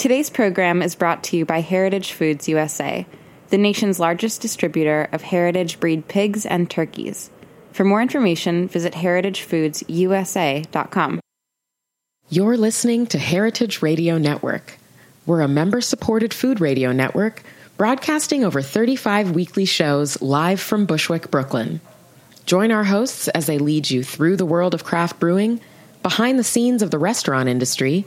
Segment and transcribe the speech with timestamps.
[0.00, 3.04] Today's program is brought to you by Heritage Foods USA,
[3.50, 7.28] the nation's largest distributor of heritage breed pigs and turkeys.
[7.72, 11.20] For more information, visit heritagefoodsusa.com.
[12.30, 14.78] You're listening to Heritage Radio Network.
[15.26, 17.42] We're a member supported food radio network
[17.76, 21.82] broadcasting over 35 weekly shows live from Bushwick, Brooklyn.
[22.46, 25.60] Join our hosts as they lead you through the world of craft brewing,
[26.02, 28.06] behind the scenes of the restaurant industry,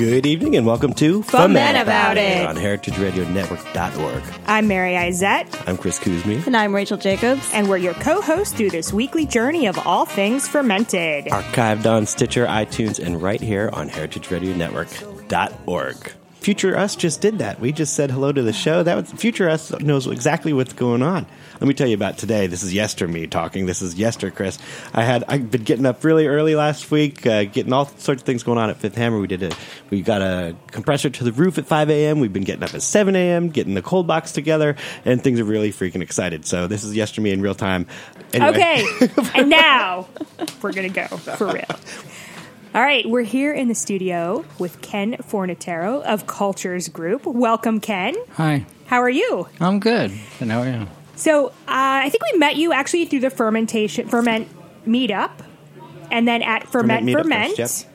[0.00, 2.48] Good evening and welcome to Fuhmentaboudit.
[2.48, 4.22] on heritageradionetwork.org.
[4.46, 6.46] I'm Mary Izett, I'm Chris Cuzme.
[6.46, 7.46] And I'm Rachel Jacobs.
[7.52, 11.26] and we're your co-hosts through this weekly journey of all things fermented.
[11.26, 16.12] Archived on Stitcher, iTunes, and right here on heritageradionetwork.org.
[16.40, 17.60] Future Us just did that.
[17.60, 18.82] We just said hello to the show.
[18.82, 21.26] That was Future Us knows exactly what's going on.
[21.60, 22.46] Let me tell you about today.
[22.46, 23.66] This is Yester me talking.
[23.66, 24.58] This is Yester Chris.
[24.94, 28.26] I had I've been getting up really early last week, uh, getting all sorts of
[28.26, 29.20] things going on at Fifth Hammer.
[29.20, 29.52] We did a
[29.90, 32.20] we got a compressor to the roof at 5 a.m.
[32.20, 33.50] We've been getting up at 7 a.m.
[33.50, 36.46] getting the cold box together, and things are really freaking excited.
[36.46, 37.86] So this is Yester me in real time.
[38.32, 38.50] Anyway.
[38.50, 38.86] Okay,
[39.34, 40.08] and now
[40.62, 41.66] we're gonna go for real.
[42.72, 47.26] All right, we're here in the studio with Ken Fornataro of Cultures Group.
[47.26, 48.14] Welcome, Ken.
[48.34, 49.48] Hi, How are you?
[49.58, 50.12] I'm good.
[50.38, 50.86] And how are you?
[51.16, 54.48] So uh, I think we met you actually through the fermentation ferment
[54.86, 55.32] meetup,
[56.12, 57.86] and then at Ferment Meetup, Ferment, yes,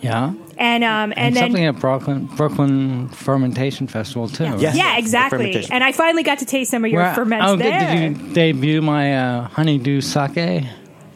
[0.00, 4.42] Yeah, and um, and, and, then something at Brooklyn Brooklyn Fermentation Festival too.
[4.42, 4.58] right?
[4.58, 4.76] Yes.
[4.76, 5.66] yeah, exactly.
[5.70, 7.94] And I finally got to taste some of your Where- ferments oh, there.
[7.94, 10.64] Did you debut my uh, honeydew sake?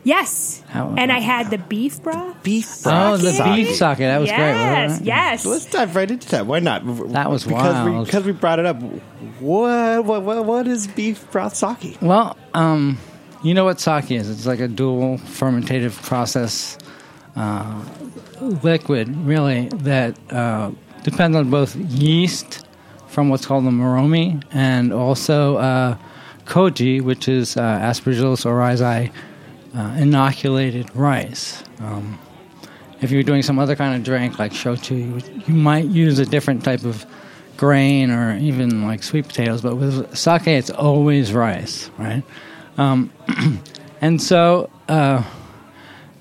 [0.08, 2.42] Yes, How- and I had the beef broth.
[2.42, 3.98] beef Oh, broth the beef sake.
[3.98, 4.38] That was great.
[4.38, 5.06] yes, wasn't it?
[5.06, 5.42] yes.
[5.42, 6.46] So let's dive right into that.
[6.46, 6.80] Why not?
[7.12, 8.06] That was because we wild.
[8.06, 8.80] because we brought it up.
[9.40, 11.98] What what what, what is beef broth sake?
[12.00, 12.96] Well, um,
[13.42, 14.30] you know what sake is?
[14.30, 16.78] It's like a dual fermentative process
[17.36, 17.84] uh,
[18.62, 20.70] liquid, really, that uh,
[21.02, 22.66] depends on both yeast
[23.08, 25.96] from what's called the moromi and also uh,
[26.46, 29.10] koji, which is uh, Aspergillus oryzae
[29.78, 31.62] uh, inoculated rice.
[31.78, 32.18] Um,
[33.00, 36.26] if you're doing some other kind of drink like shochu, you, you might use a
[36.26, 37.06] different type of
[37.56, 39.62] grain or even like sweet potatoes.
[39.62, 42.24] But with sake, it's always rice, right?
[42.76, 43.12] Um,
[44.00, 45.22] and so uh,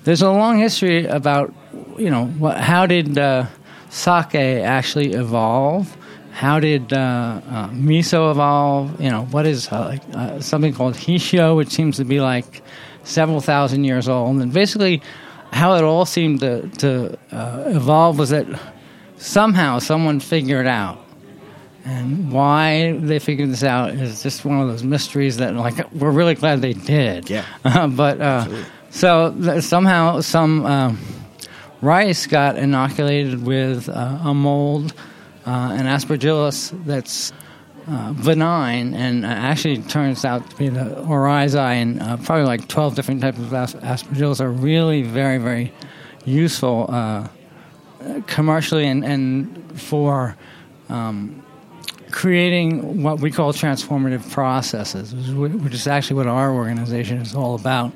[0.03, 1.53] there's a long history about
[1.97, 3.47] you know what, how did uh,
[3.89, 5.97] sake actually evolve?
[6.31, 9.01] How did uh, uh, miso evolve?
[9.01, 12.61] You know what is uh, like, uh, something called hishio, which seems to be like
[13.07, 15.01] several thousand years old, and basically
[15.51, 18.45] how it all seemed to, to uh, evolve was that
[19.17, 21.03] somehow someone figured out
[21.87, 26.11] and why they figured this out is just one of those mysteries that, like, we're
[26.11, 27.29] really glad they did.
[27.29, 27.45] Yeah.
[27.63, 30.99] Uh, but uh, so th- somehow some um,
[31.81, 34.93] rice got inoculated with uh, a mold,
[35.45, 37.31] uh, an aspergillus that's
[37.89, 42.67] uh, benign, and uh, actually turns out to be the oryzae, and uh, probably like
[42.67, 45.71] 12 different types of as- aspergillus are really very, very
[46.25, 47.27] useful uh,
[48.27, 50.35] commercially and, and for
[50.89, 51.43] um,
[52.11, 57.91] creating what we call transformative processes, which is actually what our organization is all about.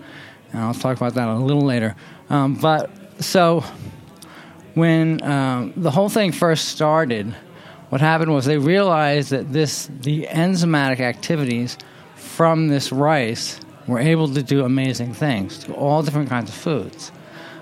[0.54, 1.96] And I'll talk about that a little later.
[2.30, 3.64] Um, but so
[4.74, 7.36] when um, the whole thing first started,
[7.92, 11.78] what happened was they realized that this the enzymatic activities
[12.16, 17.12] from this rice were able to do amazing things to all different kinds of foods.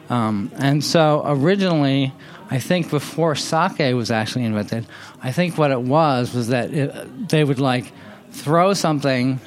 [0.07, 2.13] Um, and so originally,
[2.51, 4.85] I think before sake was actually invented,
[5.23, 7.91] I think what it was was that it, they would like
[8.29, 9.39] throw something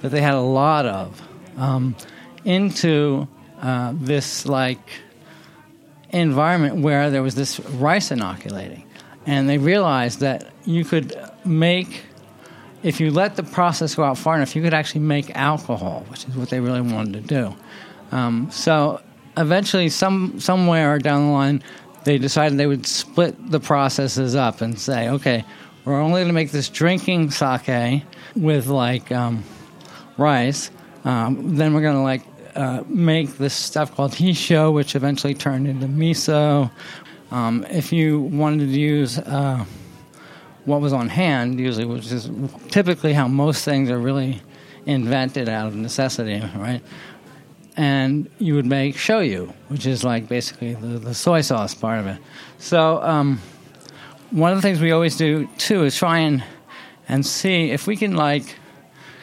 [0.00, 1.22] that they had a lot of
[1.56, 1.94] um,
[2.44, 3.28] into
[3.62, 5.00] uh, this like
[6.10, 8.84] environment where there was this rice inoculating.
[9.26, 12.02] And they realized that you could make,
[12.82, 16.28] if you let the process go out far enough, you could actually make alcohol, which
[16.28, 17.54] is what they really wanted to do.
[18.12, 19.00] Um, so
[19.36, 21.62] eventually, some somewhere down the line,
[22.04, 25.44] they decided they would split the processes up and say, okay,
[25.84, 28.02] we're only going to make this drinking sake
[28.36, 29.44] with like um,
[30.16, 30.70] rice.
[31.04, 32.22] Um, then we're going to like
[32.54, 36.70] uh, make this stuff called hishio, which eventually turned into miso.
[37.34, 39.64] Um, if you wanted to use uh,
[40.66, 42.30] what was on hand, usually, which is
[42.68, 44.40] typically how most things are really
[44.86, 46.80] invented out of necessity, right?
[47.76, 52.06] And you would make shoyu, which is like basically the, the soy sauce part of
[52.06, 52.18] it.
[52.58, 53.40] So, um,
[54.30, 56.44] one of the things we always do too is try and
[57.08, 58.44] and see if we can like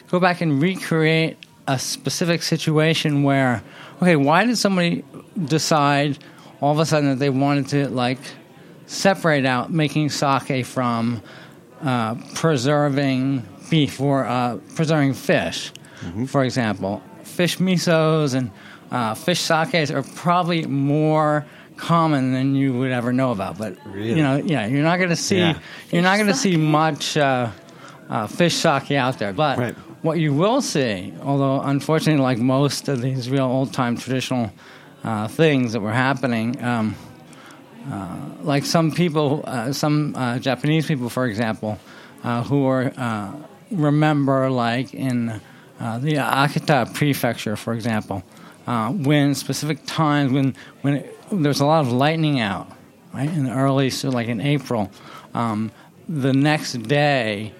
[0.08, 3.62] go back and recreate a specific situation where
[4.02, 5.02] okay why did somebody
[5.46, 6.18] decide
[6.62, 8.18] all of a sudden that they wanted to like
[8.86, 11.20] separate out making sake from
[11.82, 16.24] uh, preserving beef or uh, preserving fish mm-hmm.
[16.24, 18.50] for example fish misos and
[18.90, 23.58] uh, fish sakes are probably more common than you would ever know about.
[23.58, 24.10] But really?
[24.10, 25.58] you know, yeah, you're not going to see yeah.
[25.90, 27.50] you're not going to see much uh,
[28.08, 29.32] uh, fish sake out there.
[29.32, 29.74] But right.
[30.02, 34.52] what you will see, although unfortunately, like most of these real old time traditional
[35.04, 36.62] uh, things that were happening.
[36.62, 36.96] Um,
[37.90, 41.78] uh, like some people, uh, some uh, Japanese people, for example,
[42.46, 42.92] who are
[43.70, 45.26] remember like in
[45.80, 48.22] the Akita prefecture, for example,
[48.66, 52.70] when specific times when when there's a lot of lightning out,
[53.12, 53.28] right?
[53.28, 54.90] In the early, so like in April,
[55.34, 55.72] um,
[56.08, 57.52] the next day,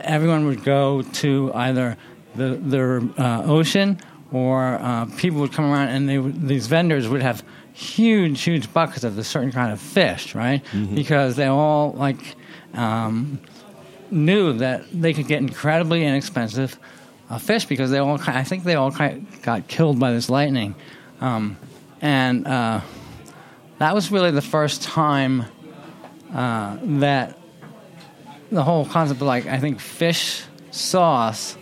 [0.00, 1.96] everyone would go to either
[2.34, 3.98] the the uh, ocean
[4.32, 9.04] or uh, people would come around and they these vendors would have huge, huge buckets
[9.04, 10.64] of a certain kind of fish, right?
[10.72, 10.94] Mm-hmm.
[10.94, 12.36] Because they all like
[12.74, 13.38] um,
[14.10, 16.78] knew that they could get incredibly inexpensive
[17.28, 20.74] uh, fish because they all, I think they all got killed by this lightning.
[21.20, 21.56] Um,
[22.00, 22.80] and uh,
[23.78, 25.44] that was really the first time
[26.34, 27.38] uh, that
[28.50, 31.56] the whole concept of like I think fish sauce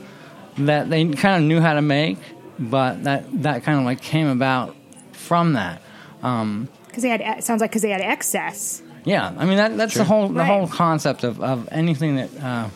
[0.59, 2.19] that they kind of knew how to make,
[2.59, 4.77] but that that kind of like came about
[5.13, 5.83] from that.
[6.17, 8.83] Because um, they had it sounds like because they had excess.
[9.05, 10.01] Yeah, I mean that that's sure.
[10.01, 10.47] the whole the right.
[10.47, 12.69] whole concept of, of anything that uh,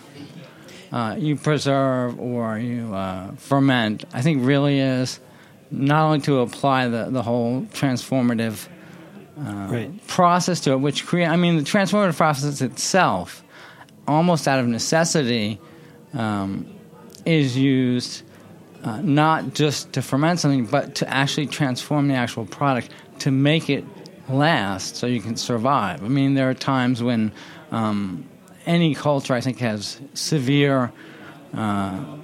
[0.93, 4.05] uh, you preserve or you uh, ferment.
[4.13, 5.21] I think really is
[5.71, 8.69] not only to apply the, the whole transformative
[9.39, 10.07] uh, right.
[10.07, 11.27] process to it, which create.
[11.29, 13.45] I mean, the transformative process itself,
[14.07, 15.61] almost out of necessity,
[16.15, 16.67] um,
[17.25, 18.23] is used
[18.85, 22.91] uh, not just to ferment something, but to actually transform the actual product
[23.21, 23.85] to make it
[24.29, 26.05] last, so you can survive.
[26.05, 27.33] I mean, there are times when
[27.71, 28.29] um,
[28.67, 30.93] any culture, I think, has severe.
[31.55, 32.19] Uh,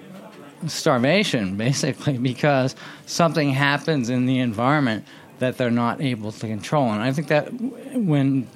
[0.66, 2.74] starvation, basically, because
[3.06, 5.04] something happens in the environment
[5.38, 6.90] that they're not able to control.
[6.90, 7.52] And I think that
[7.94, 8.48] when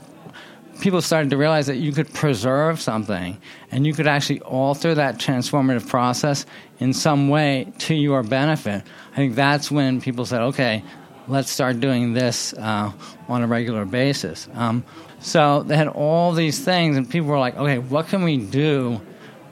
[0.81, 3.37] people started to realize that you could preserve something
[3.73, 6.47] and you could actually alter that transformative process
[6.81, 8.83] in some way to your benefit,
[9.13, 10.85] I think that's when people said, okay,
[11.27, 12.93] let's start doing this uh,
[13.29, 14.49] on a regular basis.
[14.55, 14.85] Um,
[15.21, 19.01] so they had all these things, and people were like, okay, what can we do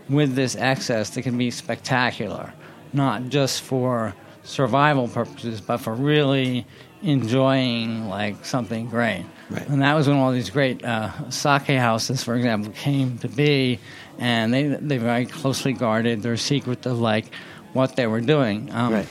[0.09, 2.53] with this excess that can be spectacular,
[2.93, 4.15] not just for
[4.45, 6.65] survival purposes, but for really
[7.03, 9.25] enjoying like something great.
[9.51, 9.69] Right.
[9.69, 13.79] And that was when all these great uh, sake houses, for example, came to be,
[14.19, 17.27] and they they very closely guarded their secret of like
[17.73, 18.71] what they were doing.
[18.73, 19.09] Um, right.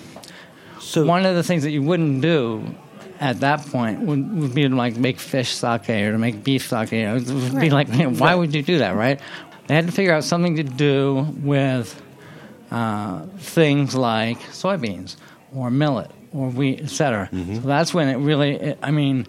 [0.80, 2.76] So one of the things that you wouldn't do
[3.20, 6.68] at that point would, would be to like make fish sake or to make beef
[6.68, 6.94] sake.
[6.94, 7.62] It would right.
[7.62, 9.20] be like, you know, why would you do that, right?
[9.68, 12.02] They had to figure out something to do with
[12.72, 15.16] uh, things like soybeans
[15.56, 17.30] or millet or wheat, etc.
[17.32, 17.56] Mm-hmm.
[17.56, 19.26] So that's when it really, it, I mean,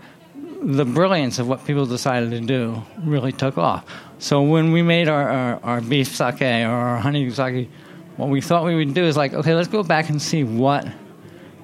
[0.62, 3.84] the brilliance of what people decided to do really took off.
[4.18, 7.68] So when we made our, our, our beef sake or our honey sake,
[8.16, 10.86] what we thought we would do is like, okay, let's go back and see what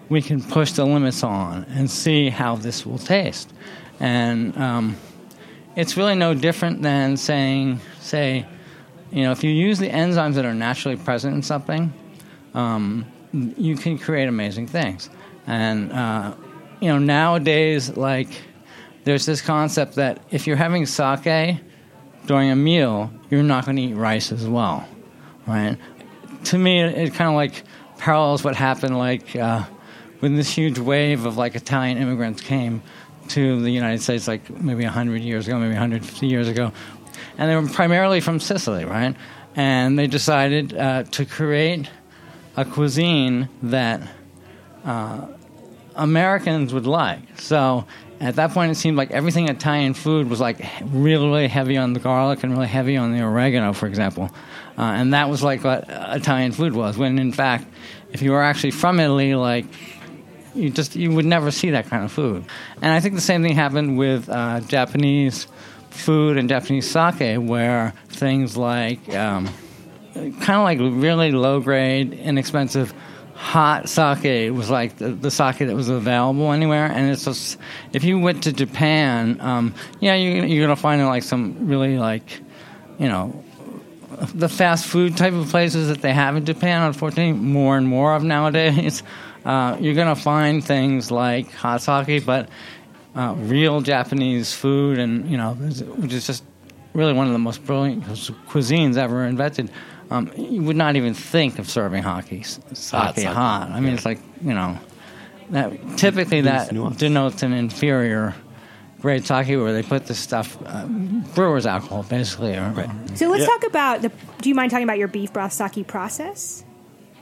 [0.09, 3.53] we can push the limits on and see how this will taste.
[4.01, 4.97] And um,
[5.77, 8.47] it's really no different than saying, say,
[9.11, 11.93] you know, if you use the enzymes that are naturally present in something,
[12.55, 15.09] um, you can create amazing things.
[15.47, 16.35] And uh,
[16.81, 18.29] you know, nowadays, like
[19.05, 21.61] there's this concept that if you're having sake
[22.27, 24.87] during a meal, you're not going to eat rice as well,
[25.47, 25.77] right?
[26.45, 27.65] To me, it, it kind of like
[27.99, 29.65] parallels what happened like uh,
[30.21, 32.83] when this huge wave of like Italian immigrants came
[33.29, 36.73] to the United States, like maybe 100 years ago, maybe 150 years ago,
[37.39, 39.17] and they were primarily from Sicily, right?
[39.55, 41.89] And they decided uh, to create
[42.57, 44.01] a cuisine that
[44.85, 45.27] uh,
[45.95, 47.39] Americans would like.
[47.39, 47.87] So
[48.23, 51.93] at that point, it seemed like everything Italian food was like really, really heavy on
[51.93, 54.31] the garlic and really heavy on the oregano, for example.
[54.79, 56.97] Uh, and that was like what Italian food was.
[56.97, 57.67] When in fact,
[58.13, 59.67] if you were actually from Italy, like
[60.55, 62.45] you just you would never see that kind of food.
[62.81, 65.49] And I think the same thing happened with uh, Japanese
[65.91, 69.49] food and Japanese sake, where things like um,
[70.15, 72.95] kind of like really low grade, inexpensive
[73.43, 74.25] hot sake.
[74.25, 76.87] It was like the, the sake that was available anywhere.
[76.87, 77.59] And it's just,
[77.93, 82.41] if you went to Japan, um, yeah, you, you're to find like some really like,
[82.99, 83.45] you know,
[84.33, 88.15] the fast food type of places that they have in Japan, unfortunately, more and more
[88.15, 89.03] of nowadays.
[89.45, 92.49] Uh, you're to find things like hot sake, but
[93.17, 96.45] uh, real Japanese food, and you know, which is just
[96.95, 99.69] really one of the most brilliant cuisines ever invented.
[100.13, 103.19] Um, you would not even think of serving hockey sake hot.
[103.19, 103.71] hot.
[103.71, 103.95] I mean, yeah.
[103.95, 104.79] it's like you know,
[105.51, 108.35] that typically that denotes an inferior
[109.01, 110.87] grade sake where they put the stuff uh,
[111.35, 112.55] brewer's alcohol basically.
[112.55, 113.19] Or, right.
[113.19, 114.13] So let's talk about the.
[114.43, 116.63] Do you mind talking about your beef broth sake process?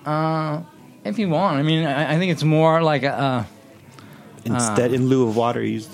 [0.04, 0.62] Uh,
[1.04, 3.12] if you want, I mean, I, I think it's more like a.
[3.12, 3.44] Uh,
[4.42, 5.88] Instead, in lieu of water, you use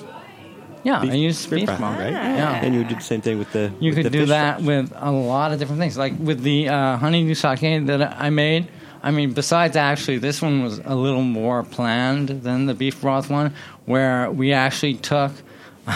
[0.87, 2.13] yeah, beef, I use beef broth, right?
[2.13, 3.73] Yeah, and you would do the same thing with the.
[3.81, 6.69] You with could the do that with a lot of different things, like with the
[6.69, 8.69] uh, honeydew sake that I made.
[9.03, 13.29] I mean, besides actually, this one was a little more planned than the beef broth
[13.29, 13.53] one,
[13.87, 15.33] where we actually took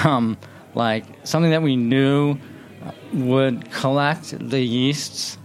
[0.05, 0.37] um,
[0.75, 2.37] like something that we knew
[3.13, 5.39] would collect the yeasts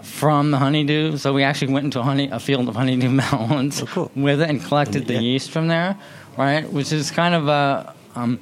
[0.00, 1.18] from the honeydew.
[1.18, 4.10] So we actually went into a, honey, a field of honeydew melons oh, cool.
[4.16, 5.20] with it and collected the yeah.
[5.20, 5.94] yeast from there,
[6.38, 6.66] right?
[6.72, 8.40] Which is kind of a um,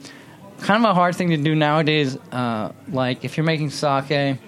[0.60, 2.16] kind of a hard thing to do nowadays.
[2.32, 4.38] Uh, like if you're making sake,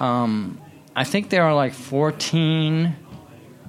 [0.00, 0.60] um,
[0.96, 2.96] I think there are like 14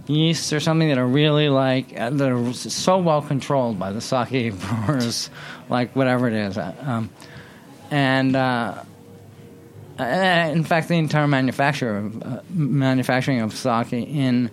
[0.08, 4.02] yeasts or something that are really like uh, that are so well controlled by the
[4.02, 5.30] sake brewers,
[5.70, 6.58] like whatever it is.
[6.58, 7.10] Uh, um,
[7.92, 8.84] and uh,
[10.00, 14.52] uh, in fact, the entire manufacture uh, manufacturing of sake in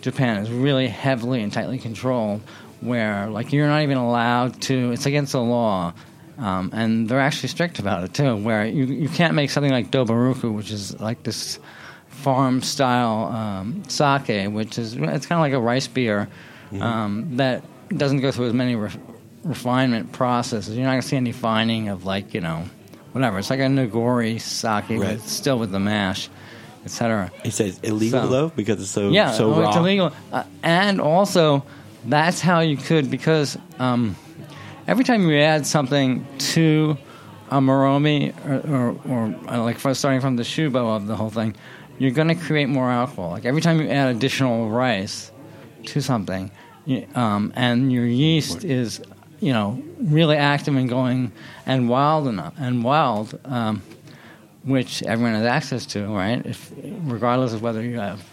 [0.00, 2.40] Japan is really heavily and tightly controlled.
[2.80, 5.94] Where like you're not even allowed to, it's against the law,
[6.38, 8.36] um, and they're actually strict about it too.
[8.36, 11.58] Where you you can't make something like doburoku, which is like this
[12.08, 16.28] farm style um, sake, which is it's kind of like a rice beer
[16.70, 16.82] mm-hmm.
[16.82, 17.62] um, that
[17.96, 18.90] doesn't go through as many re-
[19.44, 20.76] refinement processes.
[20.76, 22.64] You're not going to see any fining of like you know
[23.12, 23.38] whatever.
[23.38, 25.18] It's like a nigori sake, right.
[25.18, 26.28] but still with the mash,
[26.84, 27.32] etc.
[27.42, 29.68] He says illegal so, though because it's so yeah, so raw.
[29.68, 31.64] it's illegal, uh, and also
[32.04, 34.14] that's how you could because um,
[34.88, 36.96] every time you add something to
[37.50, 41.54] a moromi or, or, or uh, like starting from the shubo of the whole thing,
[41.98, 43.30] you're going to create more alcohol.
[43.30, 45.30] Like every time you add additional rice
[45.86, 46.50] to something,
[47.14, 49.00] um, and your yeast is,
[49.40, 51.32] you know, really active and going
[51.66, 53.82] and wild enough and wild, um,
[54.64, 56.44] which everyone has access to, right?
[56.46, 58.24] If regardless of whether you have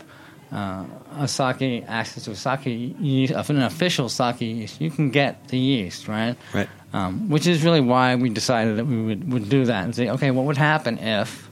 [0.56, 0.86] uh,
[1.20, 6.08] a sake access to sake yeast, an official sake yeast, you can get the yeast,
[6.08, 6.36] right?
[6.54, 6.70] Right.
[6.94, 10.10] Um, which is really why we decided that we would, would do that and say,
[10.12, 11.50] okay, what would happen if,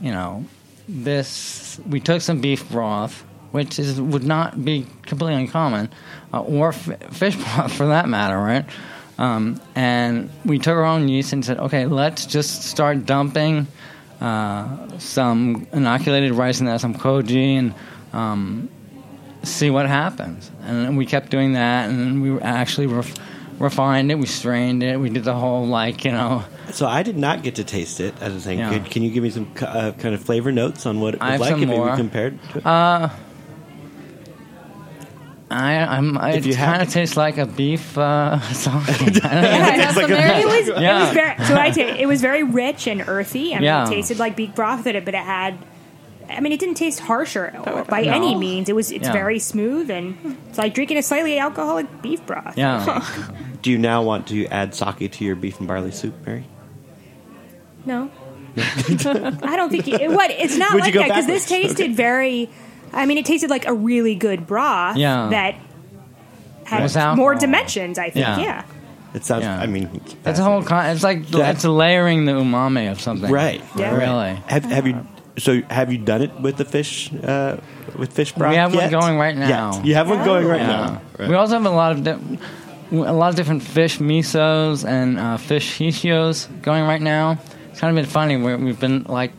[0.00, 0.44] you know,
[0.88, 5.88] this we took some beef broth, which is would not be completely uncommon,
[6.32, 8.66] uh, or f- fish broth for that matter, right?
[9.16, 13.68] Um, and we took our own yeast and said, okay, let's just start dumping
[14.20, 17.74] uh, some inoculated rice in there, some koji, and
[18.14, 18.70] um,
[19.42, 20.50] see what happens.
[20.62, 23.14] And we kept doing that, and we actually ref-
[23.58, 27.16] refined it, we strained it, we did the whole like you know so I did
[27.16, 28.14] not get to taste it.
[28.20, 28.78] As I was saying, yeah.
[28.78, 31.58] can you give me some uh, kind of flavor notes on what it was like
[31.58, 31.90] if more.
[31.90, 32.66] you compared to it?
[32.66, 33.10] Uh,
[35.50, 39.14] I, I'm, I, it kind of tastes like a beef uh, something.
[39.24, 40.98] yeah, it, like it, was, yeah.
[40.98, 43.52] it was very, so I t- it was very rich and earthy.
[43.52, 43.86] I mean, yeah.
[43.86, 45.58] it tasted like beef broth, but it, but it had.
[46.28, 48.12] I mean, it didn't taste harsher oh, by no.
[48.12, 48.68] any means.
[48.68, 49.12] It was it's yeah.
[49.12, 52.56] very smooth and it's like drinking a slightly alcoholic beef broth.
[52.56, 53.04] Yeah.
[53.62, 56.46] Do you now want to add sake to your beef and barley soup, Mary?
[57.86, 58.10] No.
[58.56, 61.92] I don't think it, what it's not Would like that because this tasted okay.
[61.92, 62.50] very.
[62.92, 64.96] I mean, it tasted like a really good broth.
[64.96, 65.28] Yeah.
[65.30, 65.56] That
[66.64, 67.98] had more dimensions.
[67.98, 68.26] I think.
[68.26, 68.38] Yeah.
[68.38, 68.64] yeah.
[69.14, 69.44] It sounds.
[69.44, 69.58] Yeah.
[69.58, 70.62] I mean, it's a whole.
[70.62, 73.30] Con- it's like it's layering the umami of something.
[73.30, 73.62] Right.
[73.76, 73.96] Yeah.
[73.96, 74.34] Really.
[74.46, 75.06] Have, have you?
[75.36, 77.12] So have you done it with the fish?
[77.12, 77.58] Uh,
[77.98, 78.50] with fish broth?
[78.50, 78.92] We have yet?
[78.92, 79.76] one going right now.
[79.76, 79.84] Yet.
[79.84, 80.66] You have one going right yeah.
[80.66, 81.02] now.
[81.18, 81.28] Right.
[81.28, 82.04] We also have a lot of.
[82.04, 82.38] Di-
[82.92, 87.38] a lot of different fish misos and uh, fish hishios going right now
[87.74, 89.32] it's kind of been funny where we've been like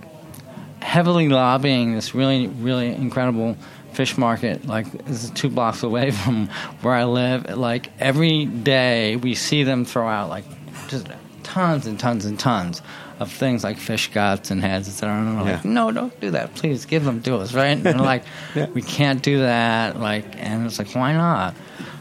[0.81, 3.55] heavily lobbying this really, really incredible
[3.93, 4.65] fish market.
[4.65, 6.49] Like this is two blocks away from
[6.81, 7.57] where I live.
[7.57, 10.43] Like every day we see them throw out like
[10.89, 11.07] just
[11.43, 12.81] tons and tons and tons
[13.19, 15.15] of things like fish guts and heads, etc.
[15.15, 15.53] And I'm yeah.
[15.53, 16.55] like, no, don't do that.
[16.55, 17.67] Please give them to us, right?
[17.67, 18.67] And they're like, yeah.
[18.67, 19.99] we can't do that.
[19.99, 21.55] Like, and it's like, why not?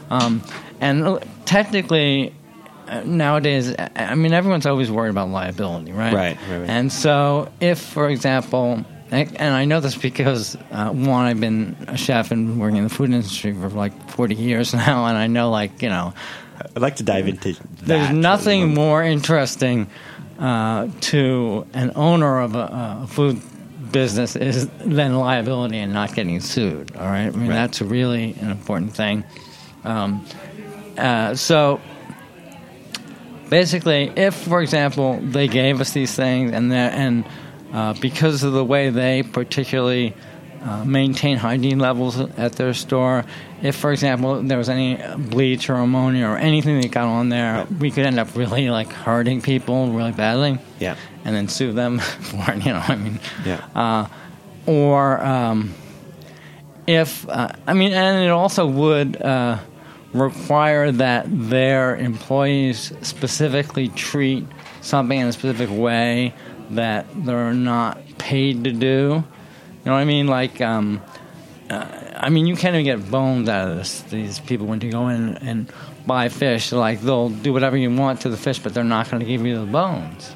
[0.09, 0.43] Um,
[0.79, 2.33] and technically,
[3.05, 6.13] nowadays, I mean, everyone's always worried about liability, right?
[6.13, 6.37] Right.
[6.49, 6.69] right, right.
[6.69, 11.97] And so, if, for example, and I know this because uh, one, I've been a
[11.97, 15.49] chef and working in the food industry for like 40 years now, and I know,
[15.49, 16.13] like, you know,
[16.75, 17.53] I'd like to dive into.
[17.81, 19.87] There's nothing more interesting
[20.39, 23.41] uh, to an owner of a, a, food
[23.91, 26.95] business is then liability and not getting sued.
[26.95, 27.55] All right, I mean right.
[27.55, 29.23] that's really an important thing.
[29.83, 30.25] Um,
[30.97, 31.79] uh, so
[33.49, 37.25] basically, if, for example, they gave us these things and and
[37.73, 40.13] uh, because of the way they particularly
[40.65, 43.23] uh, maintain hygiene levels at their store.
[43.61, 47.59] If, for example, there was any bleach or ammonia or anything that got on there,
[47.59, 47.71] right.
[47.73, 50.57] we could end up really like hurting people really badly.
[50.79, 52.65] Yeah, and then sue them for it.
[52.65, 54.07] You know, I mean, yeah, uh,
[54.65, 55.75] or um,
[56.87, 59.59] if uh, I mean, and it also would uh,
[60.13, 64.47] require that their employees specifically treat
[64.81, 66.33] something in a specific way
[66.71, 69.23] that they're not paid to do.
[69.85, 70.25] You know what I mean?
[70.25, 70.99] Like, um,
[71.69, 74.01] uh, I mean, you can't even get bones out of this.
[74.01, 75.71] These people, when you go in and
[76.07, 79.19] buy fish, like they'll do whatever you want to the fish, but they're not going
[79.19, 80.35] to give you the bones.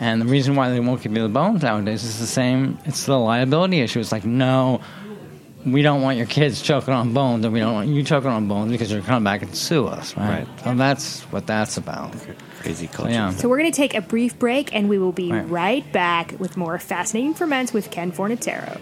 [0.00, 2.78] And the reason why they won't give you the bones nowadays is the same.
[2.86, 4.00] It's the liability issue.
[4.00, 4.80] It's like, no,
[5.66, 8.46] we don't want your kids choking on bones, and we don't want you choking on
[8.46, 10.46] bones because you're coming back and sue us, right?
[10.46, 10.60] right.
[10.64, 12.14] So that's what that's about.
[12.60, 13.12] Crazy culture.
[13.12, 13.30] So, yeah.
[13.30, 15.48] so we're going to take a brief break, and we will be right.
[15.48, 18.80] right back with more fascinating ferments with Ken Fornataro.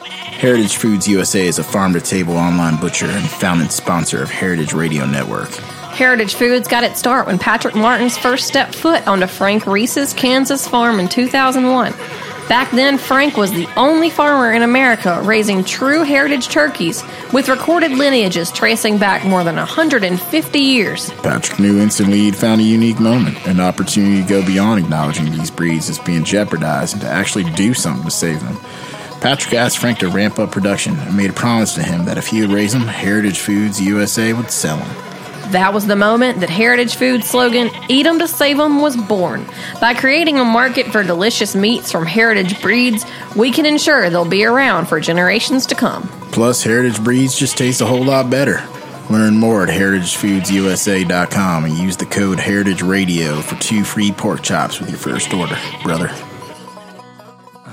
[0.00, 4.72] Heritage Foods USA is a farm to table online butcher and founding sponsor of Heritage
[4.72, 5.50] Radio Network.
[5.50, 10.68] Heritage Foods got its start when Patrick Martins first stepped foot onto Frank Reese's Kansas
[10.68, 11.94] farm in 2001.
[12.48, 17.90] Back then, Frank was the only farmer in America raising true heritage turkeys with recorded
[17.90, 21.10] lineages tracing back more than 150 years.
[21.22, 25.50] Patrick knew instantly he'd found a unique moment, an opportunity to go beyond acknowledging these
[25.50, 28.56] breeds as being jeopardized and to actually do something to save them.
[29.20, 32.28] Patrick asked Frank to ramp up production and made a promise to him that if
[32.28, 35.05] he would raise them, Heritage Foods USA would sell them.
[35.50, 39.46] That was the moment that Heritage Food's slogan, Eat 'em to Save 'em, was born.
[39.80, 44.44] By creating a market for delicious meats from heritage breeds, we can ensure they'll be
[44.44, 46.08] around for generations to come.
[46.32, 48.60] Plus, heritage breeds just taste a whole lot better.
[49.08, 54.80] Learn more at heritagefoodsusa.com and use the code Heritage Radio for two free pork chops
[54.80, 56.10] with your first order, brother.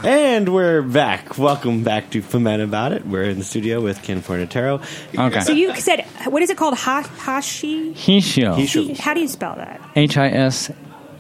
[0.06, 1.38] And we're back.
[1.38, 3.06] Welcome back to Fuhmentaboudit.
[3.06, 4.84] We're in the studio with Ken Fornataro.
[5.18, 5.40] Okay.
[5.40, 6.74] So you said, what is it called?
[6.74, 7.94] Ha- hashi?
[7.94, 8.54] Hishio.
[8.54, 8.98] Hishio.
[9.00, 9.80] How do you spell that?
[9.96, 10.70] H I S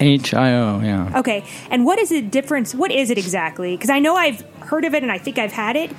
[0.02, 1.20] H I O, yeah.
[1.20, 1.46] Okay.
[1.70, 2.76] And what is the difference?
[2.76, 3.74] What is it exactly?
[3.74, 5.90] Because I know I've heard of it and I think I've had it,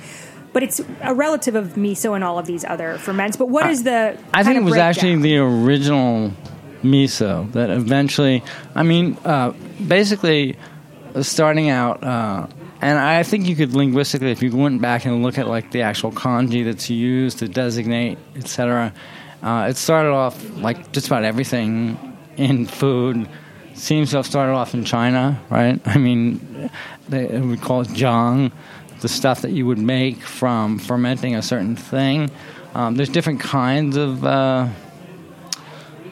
[0.53, 3.35] but it's a relative of miso and all of these other ferments.
[3.35, 4.15] But what is the.
[4.31, 6.31] I think it was actually the original
[6.83, 8.43] miso that eventually,
[8.75, 9.53] I mean, uh,
[9.87, 10.55] basically
[11.21, 12.03] starting out.
[12.03, 12.45] Uh,
[12.85, 15.81] and I think you could linguistically, if you went back and look at like the
[15.81, 18.93] actual kanji that's used to designate, etc.,
[19.41, 21.97] uh, it started off like just about everything
[22.37, 23.27] in food
[23.73, 25.81] seems to have started off in China, right?
[25.87, 26.69] I mean,
[27.09, 28.51] they would call it jiang,
[29.01, 32.29] the stuff that you would make from fermenting a certain thing.
[32.75, 34.67] Um, there's different kinds of uh,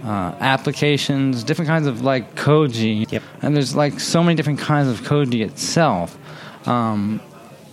[0.04, 3.22] uh, applications, different kinds of like koji, yep.
[3.44, 6.18] and there's like so many different kinds of koji itself.
[6.65, 7.21] Um,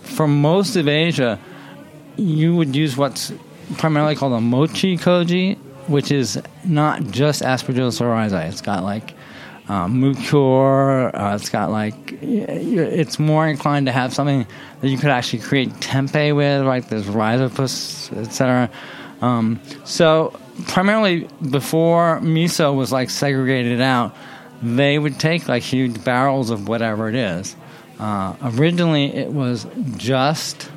[0.03, 1.39] for most of Asia,
[2.17, 3.31] you would use what's
[3.77, 8.49] primarily called a mochi koji, which is not just Aspergillus oryzae.
[8.49, 9.13] It's got like
[9.69, 11.11] um, mucor.
[11.13, 14.45] Uh, it's got like it's more inclined to have something
[14.81, 18.69] that you could actually create tempeh with, like there's rhizopus, etc.
[19.21, 24.15] Um, so primarily before miso was like segregated out,
[24.61, 27.55] they would take like huge barrels of whatever it is
[28.01, 30.71] uh, originally, it was just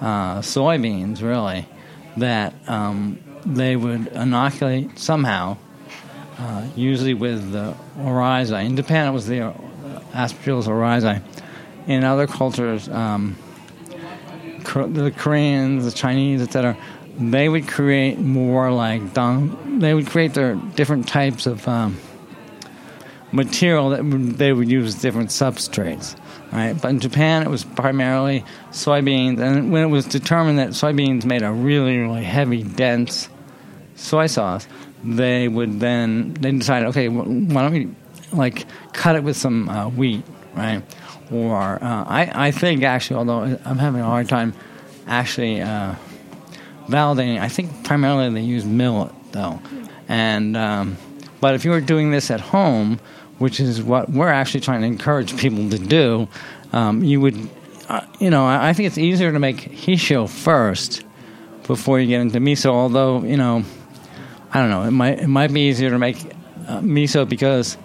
[0.00, 1.66] uh, soybeans, really,
[2.16, 5.56] that um, they would inoculate somehow,
[6.38, 8.66] uh, usually with the oryzae.
[8.66, 9.52] In Japan, it was the uh,
[10.12, 11.20] Aspergillus oryzae.
[11.88, 13.36] In other cultures, um,
[14.62, 16.76] the Koreans, the Chinese, etc.,
[17.18, 19.80] they would create more like dung.
[19.80, 21.98] They would create their different types of um,
[23.32, 24.04] material that
[24.38, 26.14] they would use different substrates
[26.54, 26.80] right?
[26.80, 31.42] But in Japan, it was primarily soybeans, and when it was determined that soybeans made
[31.42, 33.28] a really, really heavy, dense
[33.96, 34.66] soy sauce,
[35.02, 37.88] they would then they decided, okay, why don't we
[38.32, 40.82] like cut it with some uh, wheat, right?
[41.32, 44.54] Or uh, I, I think actually, although I'm having a hard time
[45.06, 45.94] actually uh,
[46.86, 49.60] validating, I think primarily they use millet though,
[50.08, 50.96] and um,
[51.40, 53.00] but if you were doing this at home
[53.38, 56.28] which is what we're actually trying to encourage people to do.
[56.72, 57.48] um, you would,
[57.88, 61.04] uh, you know, I, I think it's easier to make hishio first
[61.66, 62.66] before you get into miso.
[62.66, 63.64] Although, you know,
[64.52, 66.16] I don't know, it might it might be easier to make
[66.68, 67.76] uh, miso because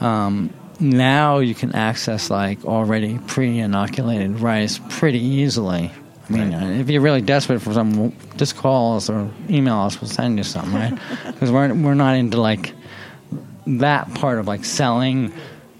[0.00, 5.90] um, now you can access like already pre-inoculated rice pretty easily.
[6.28, 6.80] I mean, right.
[6.80, 10.00] If you're really desperate for some, just call us or email us.
[10.00, 10.98] We'll send you some, right?
[11.26, 12.72] Because we're we're not into like
[13.66, 15.32] that part of like selling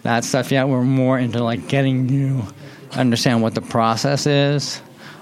[0.02, 0.68] that stuff yet.
[0.68, 2.44] We're more into like getting you
[2.92, 4.80] understand what the process is,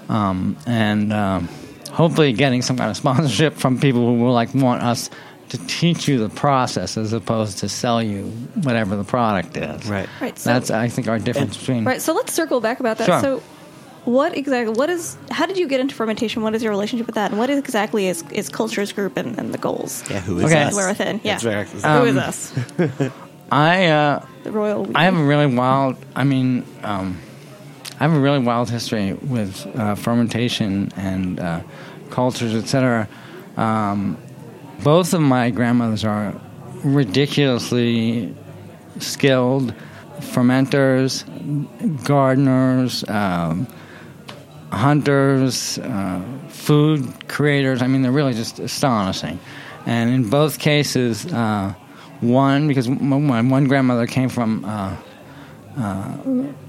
[0.09, 1.47] um, and um,
[1.91, 5.09] hopefully getting some kind of sponsorship from people who will like want us
[5.49, 8.25] to teach you the process as opposed to sell you
[8.63, 9.85] whatever the product is.
[9.87, 10.09] Right.
[10.19, 10.37] Right.
[10.39, 11.85] So, That's I think our difference between.
[11.85, 12.01] Right.
[12.01, 13.05] So let's circle back about that.
[13.05, 13.21] Sure.
[13.21, 13.43] So
[14.05, 17.15] what exactly what is how did you get into fermentation what is your relationship with
[17.15, 20.45] that and what exactly is, is cultures group and, and the goals yeah who is
[20.45, 20.63] Okay.
[20.63, 22.53] us we're within yeah That's very- who is Um, us
[23.51, 24.95] I uh, the royal we.
[24.95, 25.95] I have a really wild.
[26.15, 27.19] I mean, um,
[27.99, 31.61] I have a really wild history with uh, fermentation and uh,
[32.09, 33.07] cultures, etc.
[33.55, 34.17] Um,
[34.83, 36.33] both of my grandmothers are
[36.83, 38.33] ridiculously
[38.97, 39.73] skilled
[40.19, 41.23] fermenters,
[42.03, 43.67] gardeners, um,
[44.73, 47.81] hunters, uh, food creators.
[47.81, 49.39] I mean, they're really just astonishing.
[49.85, 51.73] And in both cases, uh,
[52.21, 54.95] one because my one grandmother came from uh,
[55.77, 56.17] uh,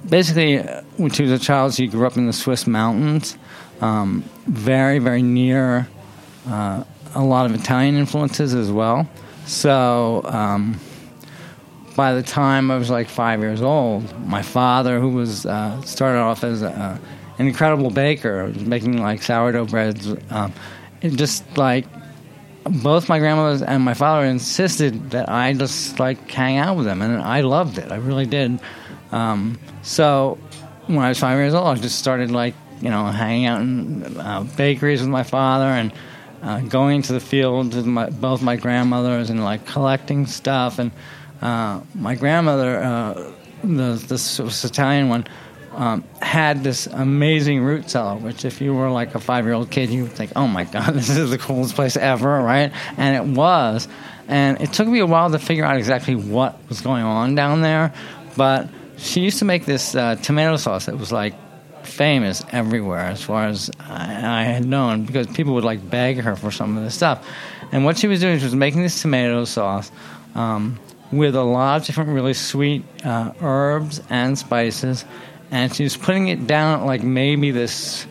[0.09, 3.37] basically uh, when she was a child, she grew up in the Swiss mountains,
[3.81, 5.89] um, very very near
[6.49, 6.83] uh,
[7.15, 9.09] a lot of Italian influences as well.
[9.47, 10.23] So.
[10.25, 10.81] Um,
[11.97, 16.19] by the time I was like five years old, my father, who was uh, started
[16.19, 17.01] off as a,
[17.39, 20.53] an incredible baker, making like sourdough breads, um,
[21.03, 21.87] just like
[22.65, 27.03] both my grandmothers and my father insisted that I just like hang out with them,
[27.03, 27.93] and I loved it.
[27.93, 28.61] I really did.
[29.13, 30.39] Um, so
[30.87, 34.19] when I was five years old, I just started like you know hanging out in
[34.19, 35.93] uh, bakeries with my father and
[36.43, 40.79] uh, going to the fields with my, both my grandmothers and like collecting stuff.
[40.79, 40.93] And
[41.41, 45.27] uh, my grandmother, uh, the this Italian one.
[45.75, 49.71] Um, had this amazing root cellar, which if you were like a five year old
[49.71, 52.73] kid, you would think, oh my God, this is the coolest place ever, right?
[52.97, 53.89] And it was.
[54.29, 57.61] And it took me a while to figure out exactly what was going on down
[57.61, 57.93] there.
[58.37, 61.35] But she used to make this uh, tomato sauce that was like
[61.85, 66.37] famous everywhere as far as I, I had known because people would like beg her
[66.37, 67.27] for some of this stuff.
[67.73, 69.91] And what she was doing, she was making this tomato sauce
[70.35, 70.79] um,
[71.13, 75.05] with a lot of different really sweet uh, herbs and spices.
[75.55, 78.09] And she was putting it down at like maybe this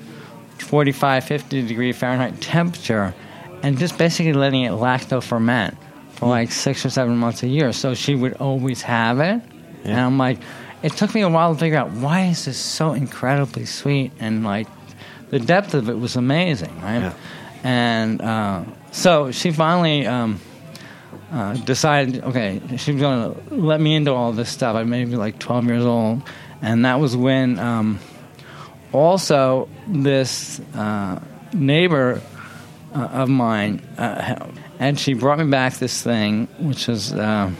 [0.59, 3.13] 45, 50 degree Fahrenheit temperature
[3.61, 5.75] and just basically letting it lacto ferment
[6.13, 7.73] for like six or seven months a year.
[7.73, 9.41] So she would always have it.
[9.83, 10.39] And I'm like,
[10.83, 14.45] it took me a while to figure out why is this so incredibly sweet and
[14.45, 14.67] like
[15.29, 16.99] the depth of it was amazing, right?
[16.99, 17.13] Yeah.
[17.65, 20.39] And uh, so she finally um,
[21.29, 24.77] uh, decided, okay, she's going to let me into all this stuff.
[24.77, 26.21] I may be like 12 years old.
[26.63, 27.99] And that was when um,
[28.93, 31.19] also this uh,
[31.51, 32.21] neighbor
[32.95, 34.49] uh, of mine, uh,
[34.79, 37.13] and she brought me back this thing, which is.
[37.13, 37.51] Uh,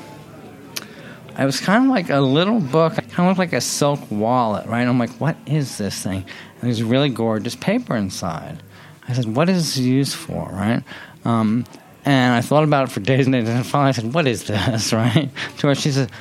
[1.38, 4.68] it was kind of like a little book, kind of looked like a silk wallet,
[4.68, 4.88] right?
[4.88, 6.24] I'm like, what is this thing?
[6.62, 8.62] And there's really gorgeous paper inside.
[9.08, 10.84] I said, what is this used for, right?
[11.26, 11.66] Um,
[12.06, 14.44] and I thought about it for days and days, and finally I said, what is
[14.44, 15.32] this, right?
[15.58, 16.12] To her, she said,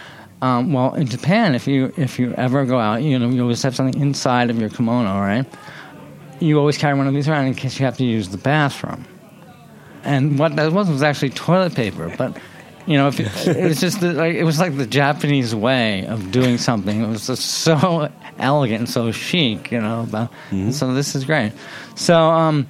[0.42, 3.62] um, well, in Japan, if you if you ever go out, you know, you always
[3.62, 5.46] have something inside of your kimono, right?
[6.40, 9.06] You always carry one of these around in case you have to use the bathroom.
[10.02, 12.36] And what that was was actually toilet paper, but
[12.86, 16.32] you know, if it, was just the, like it was like the Japanese way of
[16.32, 17.02] doing something.
[17.02, 20.02] It was just so elegant and so chic, you know.
[20.02, 20.32] About,
[20.72, 21.52] So this is great.
[21.94, 22.66] So um,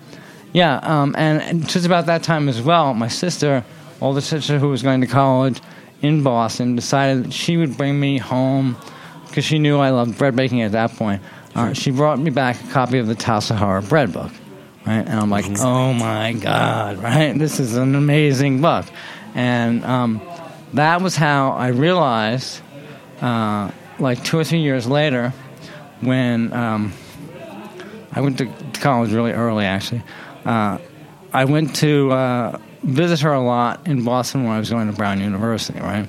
[0.53, 3.65] yeah, um, and, and just about that time as well, my sister,
[4.03, 5.63] older sister who was going to college
[6.03, 8.77] in Boston, decided that she would bring me home
[9.29, 11.23] because she knew I loved bread baking at that point.
[11.55, 14.31] Uh, she brought me back a copy of the Tassajara bread book,
[14.87, 15.07] right?
[15.07, 17.39] And I'm like, oh my god, right?
[17.39, 18.87] This is an amazing book,
[19.35, 20.21] and um,
[20.75, 22.61] that was how I realized,
[23.21, 25.33] uh, like two or three years later,
[26.01, 26.93] when um,
[28.13, 28.47] I went to
[28.81, 30.03] college really early, actually.
[30.45, 30.79] Uh,
[31.33, 34.97] I went to uh, visit her a lot in Boston when I was going to
[34.97, 36.09] Brown University, right?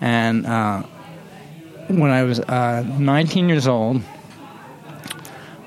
[0.00, 0.82] And uh,
[1.88, 4.02] when I was uh, 19 years old,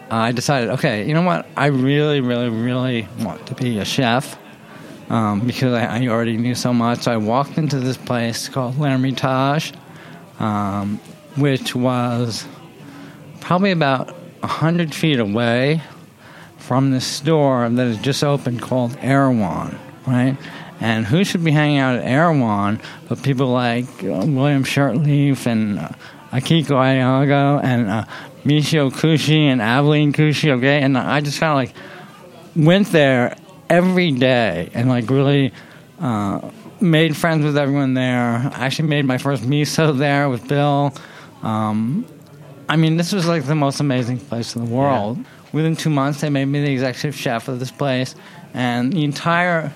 [0.09, 1.47] I decided, okay, you know what?
[1.57, 4.37] I really, really, really want to be a chef
[5.09, 7.07] um, because I, I already knew so much.
[7.07, 9.73] I walked into this place called L'Hermitage,
[10.39, 10.97] um,
[11.35, 12.45] which was
[13.41, 15.81] probably about hundred feet away
[16.57, 20.37] from the store that has just opened called Erewhon, right?
[20.79, 25.79] And who should be hanging out at Erewhon but people like uh, William Shurtleff and
[25.79, 25.89] uh,
[26.31, 28.05] Akiko Aoyagi and uh,
[28.43, 30.81] Michio Kushi and Aveline Kushi, okay?
[30.81, 31.75] And I just kind of like
[32.55, 33.35] went there
[33.69, 35.53] every day and like really
[35.99, 38.51] uh, made friends with everyone there.
[38.53, 40.93] I actually made my first miso there with Bill.
[41.41, 42.05] Um,
[42.67, 45.17] I mean, this was like the most amazing place in the world.
[45.17, 45.23] Yeah.
[45.53, 48.15] Within two months, they made me the executive chef of this place,
[48.55, 49.71] and the entire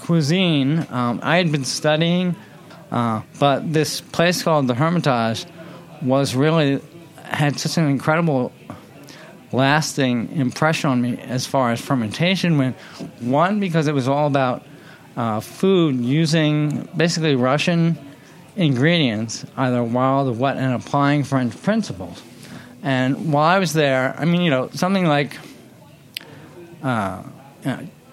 [0.00, 2.34] cuisine um, I had been studying,
[2.90, 5.46] uh, but this place called the Hermitage
[6.02, 6.80] was really
[7.24, 8.52] had such an incredible
[9.52, 12.76] lasting impression on me as far as fermentation went.
[13.20, 14.64] One, because it was all about
[15.16, 17.98] uh, food using basically Russian
[18.56, 22.22] ingredients, either wild or wet, and applying French principles.
[22.82, 25.36] And while I was there, I mean, you know, something like
[26.82, 27.22] uh,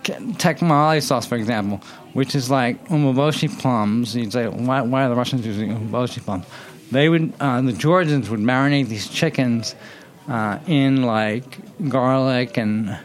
[0.09, 1.81] know, sauce, for example,
[2.13, 4.15] which is like umeboshi plums.
[4.15, 6.45] You'd say, why, why are the Russians using umeboshi plums?
[6.91, 9.75] They would, uh, the Georgians would marinate these chickens
[10.27, 12.97] uh, in like garlic and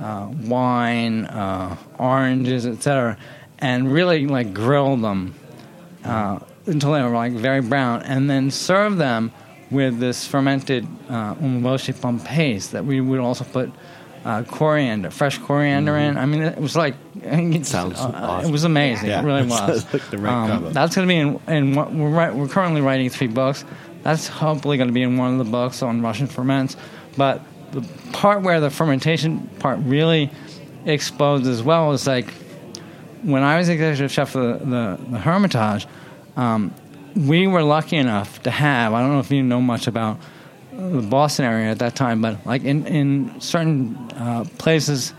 [0.00, 3.18] uh, wine, uh, oranges, etc.,
[3.58, 5.34] and really like grill them
[6.04, 9.32] uh, until they were like very brown, and then serve them
[9.70, 13.70] with this fermented uh, umeboshi plum paste that we would also put
[14.24, 16.10] uh, coriander, fresh coriander mm-hmm.
[16.10, 16.18] in.
[16.18, 18.48] I mean, it was like it sounds uh, awesome.
[18.48, 19.08] It was amazing.
[19.08, 19.22] Yeah.
[19.22, 20.12] It really was.
[20.14, 23.28] right um, that's going to be in, in what we're right, we're currently writing three
[23.28, 23.64] books.
[24.02, 26.76] That's hopefully going to be in one of the books on Russian ferments.
[27.16, 30.30] But the part where the fermentation part really
[30.86, 32.32] explodes as well is like
[33.22, 35.86] when I was executive chef for the, the, the Hermitage.
[36.36, 36.74] Um,
[37.14, 38.92] we were lucky enough to have.
[38.92, 40.18] I don't know if you know much about
[40.88, 45.12] the Boston area at that time, but like in in certain uh, places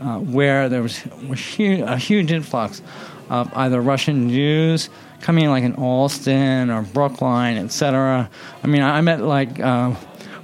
[0.00, 2.82] uh, where there was, was huge, a huge influx
[3.30, 4.90] of either Russian Jews
[5.20, 8.30] coming in, like in Allston or Brookline, etc.
[8.62, 9.60] I mean, I met like.
[9.60, 9.94] Uh,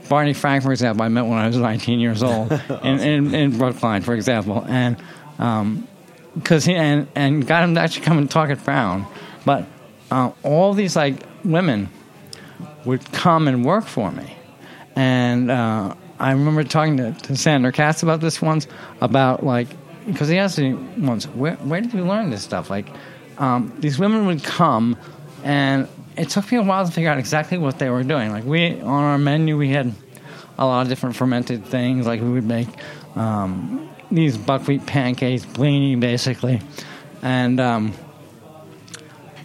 [0.08, 2.84] Barney Frank, for example, I met when I was 19 years old awesome.
[2.84, 4.96] in, in, in, Brookline, for example, and
[5.36, 9.06] because um, he and, and got him to actually come and talk at Brown.
[9.44, 9.66] But
[10.10, 11.90] uh, all these like women
[12.84, 14.36] would come and work for me,
[15.00, 18.66] and uh, I remember talking to, to Sandor Katz about this once,
[19.00, 19.68] about like,
[20.04, 22.68] because he asked me once, where, where did you learn this stuff?
[22.68, 22.86] Like,
[23.38, 24.98] um, these women would come,
[25.42, 28.30] and it took me a while to figure out exactly what they were doing.
[28.30, 29.94] Like, we, on our menu, we had
[30.58, 32.06] a lot of different fermented things.
[32.06, 32.68] Like, we would make
[33.16, 36.60] um, these buckwheat pancakes, blini, basically.
[37.22, 37.94] And um,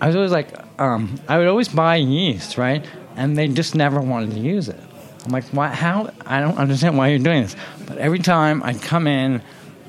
[0.02, 0.50] I was always like,
[0.82, 2.86] um, I would always buy yeast, right?
[3.15, 4.82] And they just never wanted to use it.
[5.25, 5.69] I'm like, why?
[5.69, 6.11] How?
[6.25, 7.55] I don't understand why you're doing this.
[7.88, 9.41] But every time I'd come in,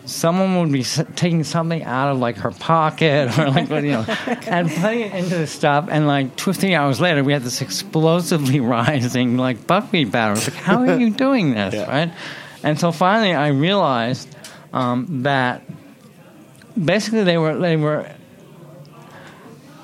[0.07, 4.05] someone would be taking something out of like her pocket or like you know,
[4.46, 5.88] and putting it into the stuff.
[5.90, 10.35] And like two or three hours later, we had this explosively rising like buckwheat batter.
[10.35, 11.90] Like, how are you doing this, yeah.
[11.90, 12.12] right?
[12.62, 14.35] And so finally, I realized
[14.72, 15.62] um, that
[16.83, 18.11] basically they were they were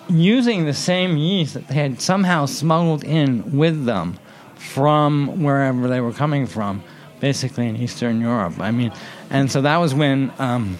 [0.08, 4.18] using the same yeast that they had somehow smuggled in with them
[4.62, 6.83] from wherever they were coming from,
[7.20, 8.61] basically in Eastern Europe.
[8.61, 8.92] I mean,
[9.31, 10.79] and so that was when um,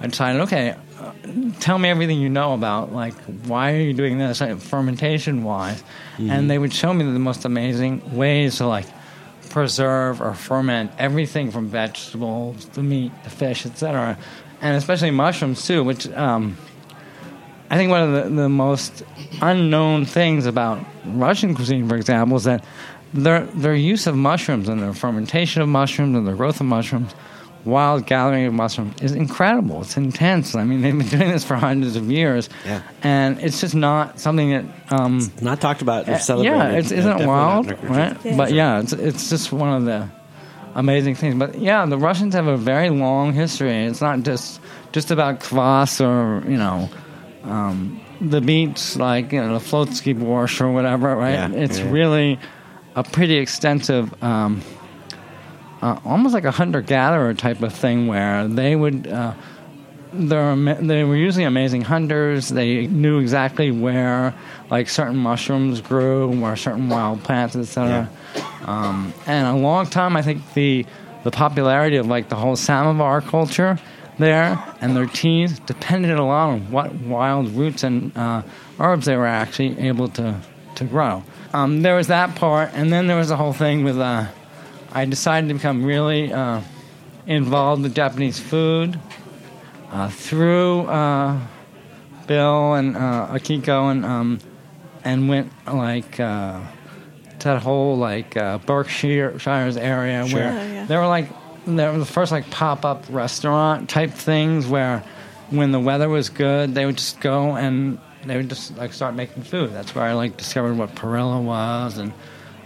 [0.00, 1.12] I decided, okay, uh,
[1.60, 3.14] tell me everything you know about, like,
[3.46, 5.82] why are you doing this, like, fermentation wise?
[5.82, 6.30] Mm-hmm.
[6.30, 8.86] And they would show me the most amazing ways to, like,
[9.50, 14.18] preserve or ferment everything from vegetables to meat to fish, etc.
[14.60, 16.08] And especially mushrooms, too, which.
[16.08, 16.58] Um,
[17.68, 19.02] I think one of the, the most
[19.42, 22.64] unknown things about Russian cuisine, for example, is that
[23.16, 27.14] their their use of mushrooms and their fermentation of mushrooms and the growth of mushrooms,
[27.64, 29.82] wild gathering of mushrooms is incredible.
[29.82, 30.54] It's intense.
[30.54, 32.82] I mean, they've been doing this for hundreds of years, yeah.
[33.02, 36.08] and it's just not something that um, it's not talked about.
[36.08, 38.16] Uh, yeah, it's, isn't it wild, right?
[38.24, 38.36] Yeah.
[38.36, 40.08] But yeah, it's it's just one of the
[40.74, 41.34] amazing things.
[41.34, 43.84] But yeah, the Russians have a very long history.
[43.84, 44.60] It's not just
[44.92, 46.88] just about kvass or you know.
[47.42, 51.32] Um, the beets like you know the Flotsky borscht or whatever, right?
[51.32, 51.90] Yeah, it's yeah.
[51.90, 52.38] really
[52.96, 54.62] a pretty extensive, um,
[55.82, 59.06] uh, almost like a hunter gatherer type of thing, where they would.
[59.06, 59.34] Uh,
[60.12, 62.48] they were usually amazing hunters.
[62.48, 64.34] They knew exactly where,
[64.70, 68.08] like certain mushrooms grew, where certain wild plants, etc.
[68.34, 68.62] Yeah.
[68.64, 70.86] Um, and a long time, I think the
[71.24, 73.78] the popularity of like the whole samovar culture
[74.18, 78.42] there and their teas depended a lot on what wild roots and uh,
[78.78, 80.40] herbs they were actually able to
[80.76, 81.22] to grow.
[81.56, 83.98] Um, there was that part, and then there was the whole thing with.
[83.98, 84.26] Uh,
[84.92, 86.60] I decided to become really uh,
[87.26, 88.98] involved with Japanese food
[89.90, 91.38] uh, through uh,
[92.26, 94.38] Bill and uh, Akiko and um,
[95.04, 96.60] and went like uh,
[97.40, 100.38] to that whole like uh, Berkshires area Sure.
[100.40, 100.84] where Oh, yeah.
[100.86, 101.28] there were like
[101.66, 105.02] there were the first like pop up restaurant type things where
[105.50, 109.14] when the weather was good they would just go and they would just like start
[109.14, 109.72] making food.
[109.72, 112.12] That's where I like discovered what perilla was and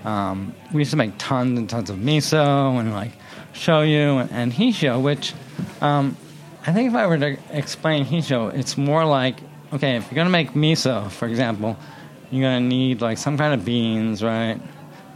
[0.04, 3.12] um, we used to make tons and tons of miso and like
[3.52, 5.34] shoyu and, and hishio, which
[5.80, 6.16] um,
[6.66, 9.40] I think if I were to explain hishio, it's more like
[9.72, 11.76] okay, if you're gonna make miso, for example,
[12.30, 14.60] you're gonna need like some kind of beans, right,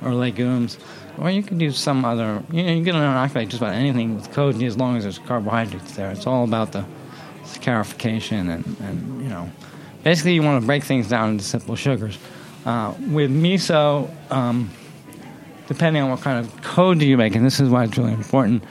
[0.03, 0.79] or legumes,
[1.19, 2.43] or you could use some other.
[2.53, 5.97] You know, you can inoculate just about anything with koji as long as there's carbohydrates
[5.97, 6.11] there.
[6.11, 6.85] It's all about the
[7.45, 9.51] saccharification and, and you know,
[10.05, 12.19] basically you want to break things down into simple sugars.
[12.65, 14.71] Uh, with miso, um,
[15.67, 18.63] depending on what kind of koji you make, and this is why it's really important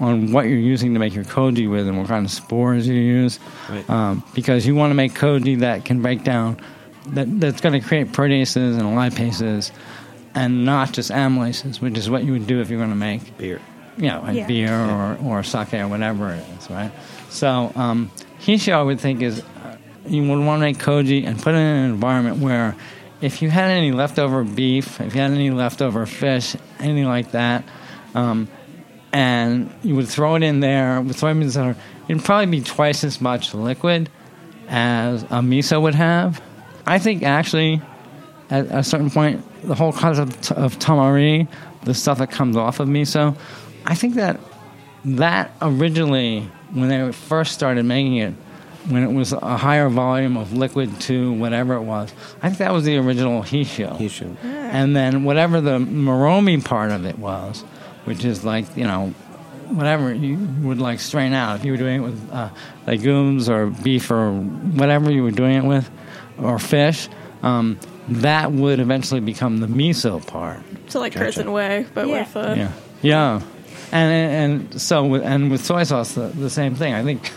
[0.00, 2.94] on what you're using to make your koji with and what kind of spores you
[2.94, 3.38] use,
[3.70, 3.88] Right.
[3.90, 6.56] um, because you want to make koji that can break down,
[7.08, 9.70] that, that's going to create proteases and lipases,
[10.34, 13.36] and not just amylases, which is what you would do if you're going to make
[13.38, 13.60] Beer.
[13.98, 14.46] you know, like Yeah.
[14.46, 16.90] beer or, or sake or whatever it is, right?
[17.28, 19.42] So, um, hishio, I would think, is
[20.06, 22.76] you would want to make koji and put it in an environment where
[23.20, 27.64] if you had any leftover beef, if you had any leftover fish, anything like that,
[28.14, 28.48] um,
[29.12, 31.76] and you would throw it in there with soybeans that
[32.08, 34.10] it'd probably be twice as much liquid
[34.68, 36.42] as a miso would have.
[36.86, 37.80] I think actually,
[38.50, 41.48] at a certain point, the whole concept of tamari,
[41.84, 43.36] the stuff that comes off of miso,
[43.86, 44.40] I think that
[45.04, 48.34] that originally, when they first started making it,
[48.88, 52.72] when it was a higher volume of liquid to whatever it was, I think that
[52.72, 53.96] was the original hishio.
[53.98, 54.36] Hishio.
[54.44, 57.62] And then whatever the moromi part of it was,
[58.04, 59.08] which is like, you know,
[59.68, 61.58] whatever you would like strain out.
[61.58, 62.50] If you were doing it with uh,
[62.86, 65.90] legumes or beef or whatever you were doing it with,
[66.38, 67.08] or fish,
[67.42, 70.60] um, that would eventually become the miso part.
[70.88, 72.18] So like Curds Whey, but Yeah.
[72.20, 73.40] with uh, Yeah, yeah,
[73.92, 76.92] and and so with, and with soy sauce, the, the same thing.
[76.92, 77.32] I think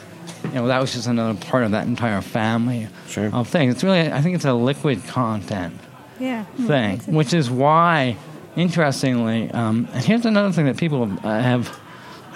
[0.47, 3.29] you know that was just another part of that entire family Sure.
[3.33, 3.75] of things.
[3.75, 5.73] It's really, I think it's a liquid content
[6.19, 6.43] Yeah.
[6.65, 8.17] thing, which is why,
[8.55, 11.79] interestingly, um, and here's another thing that people uh, have,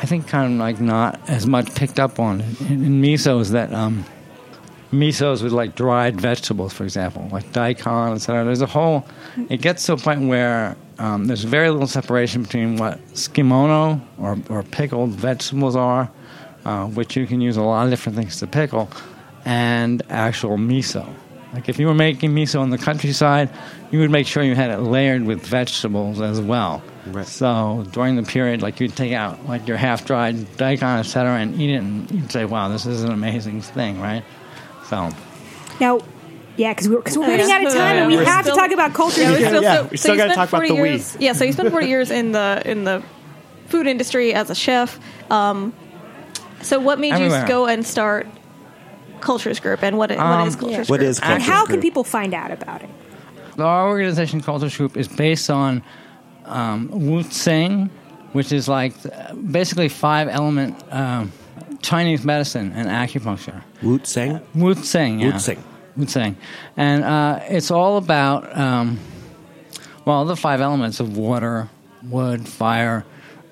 [0.01, 3.51] I think, kind of like not as much picked up on in, in miso is
[3.51, 4.05] that um,
[4.91, 8.43] misos with like dried vegetables, for example, like daikon, etc.
[8.45, 9.05] There's a whole.
[9.49, 14.37] It gets to a point where um, there's very little separation between what tsukemono or,
[14.49, 16.09] or pickled vegetables are,
[16.65, 18.89] uh, which you can use a lot of different things to pickle,
[19.45, 21.07] and actual miso.
[21.53, 23.49] Like if you were making miso in the countryside,
[23.91, 26.81] you would make sure you had it layered with vegetables as well.
[27.07, 27.25] Right.
[27.27, 31.71] So during the period, like you'd take out like your half-dried daikon, etc., and eat
[31.71, 34.23] it, and you'd say, "Wow, this is an amazing thing," right?
[34.87, 35.09] So
[35.79, 35.99] Now,
[36.57, 38.61] yeah, because we're, cause we're running out of time, and we We're have still- to
[38.61, 39.21] talk about culture.
[39.21, 39.47] Yeah, we here.
[39.49, 41.25] still, Yeah, so, we still you gotta spent talk about 40 the years, weed.
[41.25, 43.01] Yeah, so you spent 40 years in the in the
[43.67, 44.99] food industry as a chef.
[45.31, 45.73] Um,
[46.61, 47.41] so what made Everywhere.
[47.41, 48.27] you go and start
[49.19, 51.09] Cultures Group, and what, what Um, is Cultures What Group?
[51.09, 52.89] is and Cultures how can people find out about it?
[53.59, 55.83] our organization, Cultures Group, is based on
[56.45, 57.89] um, Wu Xing,
[58.33, 61.31] which is like uh, basically five element um,
[61.81, 63.61] Chinese medicine and acupuncture.
[63.83, 64.41] Wu Xing?
[64.55, 65.27] Wu Xing, yeah.
[65.27, 65.59] Wu Xing.
[65.97, 66.35] Wu Xing.
[66.77, 68.99] And uh, it's all about, um,
[70.05, 71.69] well, the five elements of water,
[72.09, 73.05] wood, fire,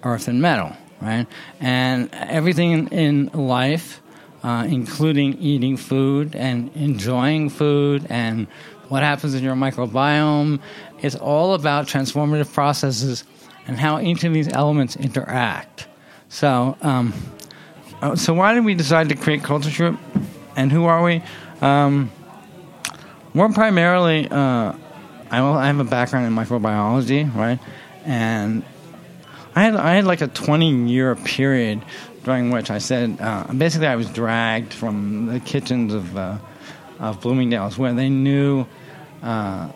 [0.04, 1.28] earth, and metal, right?
[1.60, 4.02] And everything in life,
[4.44, 8.48] uh, including eating food and enjoying food and
[8.88, 10.60] what happens in your microbiome,
[11.02, 13.24] is all about transformative processes
[13.68, 15.88] and how each of these elements interact.
[16.30, 17.14] So, um,
[18.02, 20.00] uh, so why did we decide to create Culture Group?
[20.56, 21.22] And who are we?
[21.62, 22.12] Um,
[23.34, 24.28] we're primarily.
[24.30, 24.74] Uh,
[25.32, 27.60] I have a background in microbiology, right?
[28.04, 28.64] And
[29.60, 31.84] I had I had like a twenty year period
[32.24, 36.38] during which I said uh, basically I was dragged from the kitchens of uh,
[36.98, 38.66] of Bloomingdale's where they knew.
[39.22, 39.70] Uh,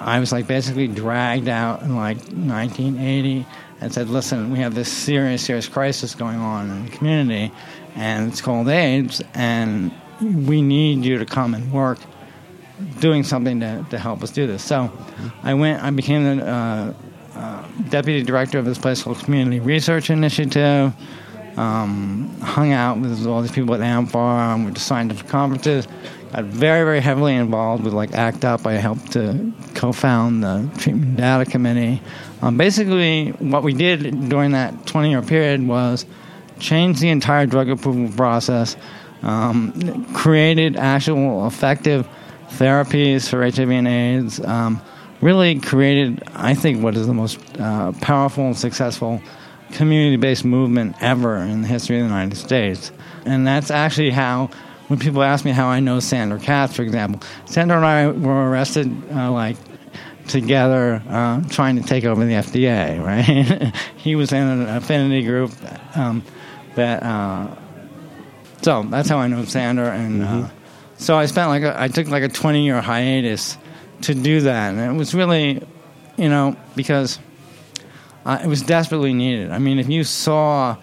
[0.00, 3.46] I was like basically dragged out in like 1980
[3.80, 7.52] and said, "Listen, we have this serious, serious crisis going on in the community,
[7.94, 12.00] and it's called AIDS, and we need you to come and work
[12.98, 14.90] doing something to, to help us do this." So,
[15.44, 15.84] I went.
[15.84, 16.94] I became the
[17.88, 20.94] deputy director of this place called Community Research Initiative.
[21.56, 25.86] um, hung out with all these people at amfAR, and went to scientific conferences.
[26.32, 28.66] Got very, very heavily involved with like ACT UP.
[28.66, 32.00] I helped to co-found the Treatment Data Committee.
[32.40, 36.06] Um, basically, what we did during that 20-year period was
[36.60, 38.76] change the entire drug approval process,
[39.22, 42.08] um, created actual effective
[42.50, 44.40] therapies for HIV and AIDS.
[44.44, 44.80] Um,
[45.20, 49.22] really created, I think, what is the most uh, powerful and successful
[49.72, 52.90] community based movement ever in the history of the United States.
[53.24, 54.50] And that's actually how,
[54.88, 58.50] when people ask me how I know Sandor Katz, for example, Sandor and I were
[58.50, 59.56] arrested uh, like
[60.26, 63.74] together uh, trying to take over the FDA, right?
[63.96, 65.52] he was in an affinity group
[65.96, 66.22] um,
[66.74, 67.02] that.
[67.02, 67.56] Uh,
[68.62, 70.56] so that's how I know Sandor, and uh, mm-hmm.
[70.98, 73.56] so I spent like a, I took like a twenty year hiatus
[74.02, 75.62] to do that, and it was really,
[76.16, 77.18] you know, because
[78.24, 79.50] uh, it was desperately needed.
[79.50, 80.76] I mean, if you saw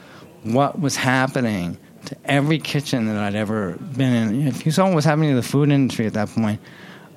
[0.43, 4.95] what was happening to every kitchen that I'd ever been in, if you saw what
[4.95, 6.59] was happening to the food industry at that point,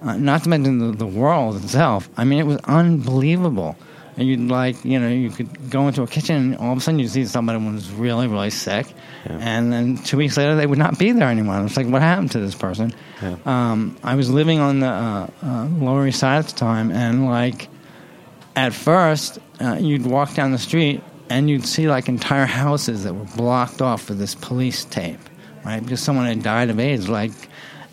[0.03, 3.77] uh, not to mention the, the world itself, I mean, it was unbelievable.
[4.17, 6.81] And you'd like, you know, you could go into a kitchen and all of a
[6.81, 8.87] sudden you'd see somebody who was really, really sick.
[9.25, 9.39] Yeah.
[9.41, 11.65] And then two weeks later, they would not be there anymore.
[11.65, 12.93] It's like, what happened to this person?
[13.23, 13.37] Yeah.
[13.47, 17.27] Um, I was living on the uh, uh, Lower East Side at the time, and
[17.27, 17.69] like,
[18.57, 23.15] at first, uh, you'd walk down the street and you'd see like entire houses that
[23.15, 25.21] were blocked off with this police tape,
[25.65, 25.81] right?
[25.81, 27.31] Because someone had died of AIDS, like,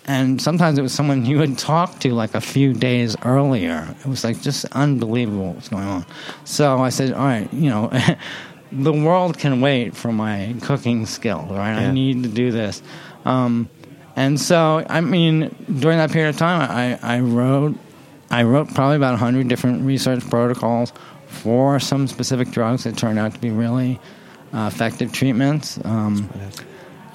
[0.08, 3.94] and sometimes it was someone you had talked to like a few days earlier.
[4.00, 6.06] It was like just unbelievable what's going on.
[6.46, 7.92] So I said, all right, you know,
[8.72, 11.74] the world can wait for my cooking skills, right?
[11.74, 11.90] Yeah.
[11.90, 12.82] I need to do this.
[13.26, 13.70] Um,
[14.16, 17.78] and so, I mean, during that period of time, I, I wrote
[18.30, 20.92] I wrote probably about 100 different research protocols
[21.28, 24.00] for some specific drugs that turned out to be really
[24.54, 25.80] uh, effective treatments.
[25.86, 26.30] Um,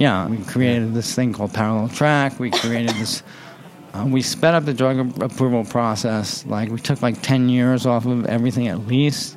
[0.02, 2.40] yeah, we created this thing called parallel track.
[2.40, 3.22] We created this.
[3.94, 6.44] Uh, we sped up the drug approval process.
[6.44, 9.36] Like we took like 10 years off of everything at least.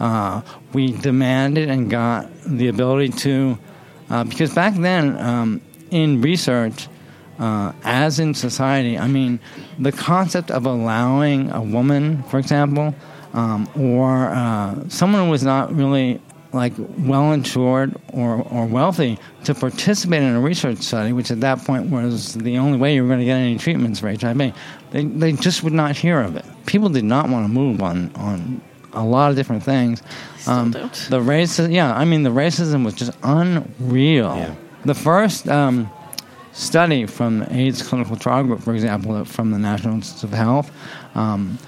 [0.00, 0.42] Uh,
[0.72, 3.56] we demanded and got the ability to,
[4.08, 5.60] uh, because back then um,
[5.92, 6.88] in research,
[7.38, 9.38] uh, as in society, I mean,
[9.78, 12.96] the concept of allowing a woman, for example,
[13.32, 16.20] um, or uh, someone who was not really
[16.52, 21.58] like well insured or, or wealthy to participate in a research study, which at that
[21.64, 24.54] point was the only way you were going to get any treatments for HIV,
[24.90, 26.44] they, they just would not hear of it.
[26.66, 28.60] People did not want to move on, on
[28.92, 30.02] a lot of different things.
[30.46, 34.36] Um, the racism, yeah, I mean, the racism was just unreal.
[34.36, 34.54] Yeah.
[34.84, 35.90] The first um,
[36.52, 40.70] study from the AIDS clinical trial group, for example, from the National Institutes of Health,
[41.14, 41.58] um,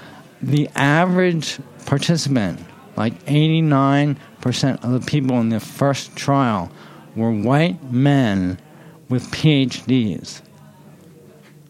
[0.41, 2.59] the average participant,
[2.95, 6.71] like 89% of the people in the first trial,
[7.15, 8.59] were white men
[9.09, 10.41] with PhDs.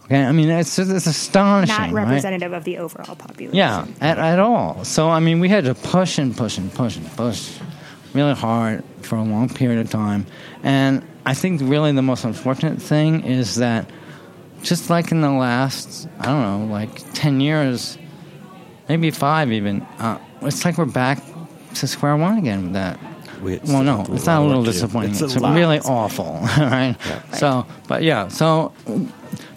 [0.06, 1.76] Okay, I mean it's it's astonishing.
[1.76, 2.58] Not representative right?
[2.58, 3.56] of the overall population.
[3.56, 4.84] Yeah, at, at all.
[4.84, 7.58] So I mean, we had to push and push and push and push
[8.14, 10.26] really hard for a long period of time,
[10.62, 13.90] and I think really the most unfortunate thing is that
[14.62, 17.98] just like in the last, I don't know, like 10 years,
[18.90, 21.22] maybe five even, uh, it's like we're back
[21.76, 23.00] to square one again with that.
[23.42, 25.12] well, no, it's not a little disappointing.
[25.12, 26.96] It's, it's really awful, right?
[27.06, 27.32] Yeah.
[27.32, 28.74] So, but yeah, so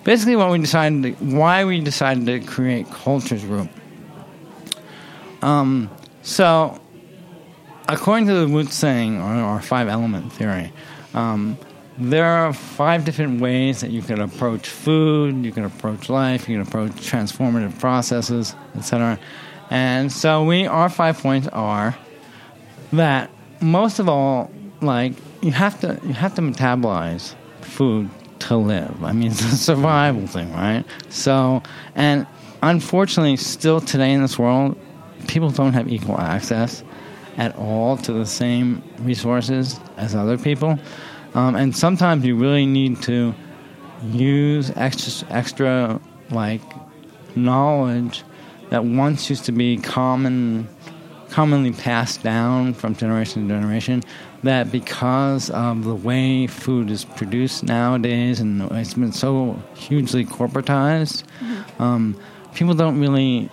[0.05, 3.69] basically, what we decided, to, why we decided to create Cultures Group.
[5.43, 5.91] Um,
[6.23, 6.81] so,
[7.89, 10.73] according to the Wu Xing, or, or five element theory,
[11.15, 11.59] um,
[11.99, 16.57] there are five different ways that you can approach food, you can approach life, you
[16.57, 19.19] can approach transformative processes, etc.
[19.71, 21.97] And so we our five points are
[22.93, 23.31] that
[23.61, 28.11] most of all, like you have to you have to metabolize food
[28.41, 29.03] to live.
[29.03, 30.85] I mean, it's a survival thing, right?
[31.09, 31.63] So,
[31.95, 32.27] and
[32.63, 34.79] unfortunately, still today in this world,
[35.29, 36.83] people don't have equal access
[37.37, 40.79] at all to the same resources as other people.
[41.35, 43.35] Um, and sometimes you really need to
[44.05, 46.63] use extra, extra like
[47.37, 48.25] knowledge
[48.71, 50.69] that once used to be common,
[51.31, 54.03] commonly passed down from generation to generation.
[54.43, 61.25] That because of the way food is produced nowadays, and it's been so hugely corporatized,
[61.41, 61.83] mm-hmm.
[61.83, 62.21] um,
[62.55, 63.51] people don't really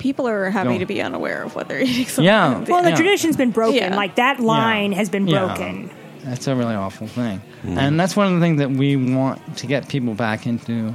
[0.00, 2.24] people are happy to be unaware of what they're eating.
[2.24, 2.64] Yeah.
[2.68, 2.96] Well, the yeah.
[2.96, 3.76] tradition's been broken.
[3.76, 3.94] Yeah.
[3.94, 4.98] Like that line yeah.
[4.98, 5.88] has been broken.
[5.88, 5.94] Yeah.
[6.24, 7.40] That's a really awful thing.
[7.62, 7.76] Mm.
[7.76, 10.94] And that's one of the things that we want to get people back into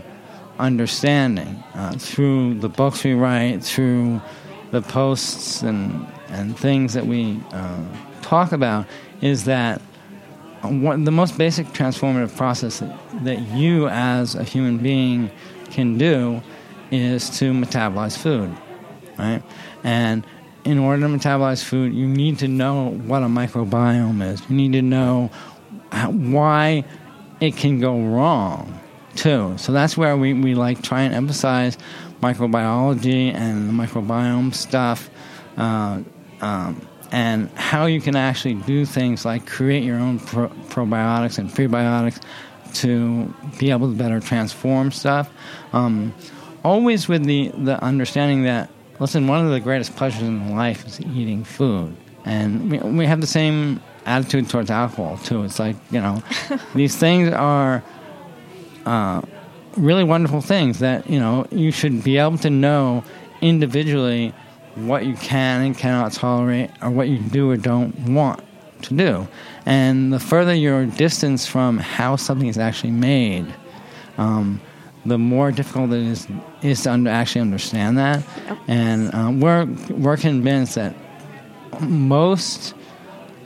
[0.60, 4.22] understanding uh, through the books we write, through
[4.76, 7.84] the posts and, and things that we uh,
[8.22, 8.86] talk about,
[9.22, 9.82] is that
[10.62, 15.32] one, the most basic transformative process that, that you as a human being
[15.72, 16.42] can do
[16.92, 18.56] is to metabolize food,
[19.18, 19.42] right?
[19.84, 20.26] And
[20.64, 24.42] in order to metabolize food, you need to know what a microbiome is.
[24.50, 25.30] You need to know
[26.10, 26.84] why
[27.40, 28.80] it can go wrong,
[29.16, 29.58] too.
[29.58, 31.78] So that's where we, we like try and emphasize
[32.22, 35.10] microbiology and the microbiome stuff.
[35.58, 36.02] Uh,
[36.42, 41.50] um, and how you can actually do things like create your own pro- probiotics and
[41.50, 42.22] prebiotics
[42.74, 45.30] to be able to better transform stuff.
[45.72, 46.14] Um,
[46.64, 51.00] always with the, the understanding that, listen, one of the greatest pleasures in life is
[51.00, 51.96] eating food.
[52.26, 55.44] And we, we have the same attitude towards alcohol, too.
[55.44, 56.22] It's like, you know,
[56.76, 57.84] these things are
[58.86, 59.22] uh,
[59.78, 63.04] really wonderful things that, you know, you should be able to know
[63.42, 64.34] individually
[64.76, 68.44] what you can and cannot tolerate or what you do or don't want
[68.84, 69.28] to do.
[69.66, 73.46] And the further your distance from how something is actually made,
[74.18, 74.62] um,
[75.06, 76.28] the more difficult it is
[76.62, 78.24] is to under, actually understand that.
[78.68, 80.96] And um, we're we're convinced that
[81.82, 82.74] most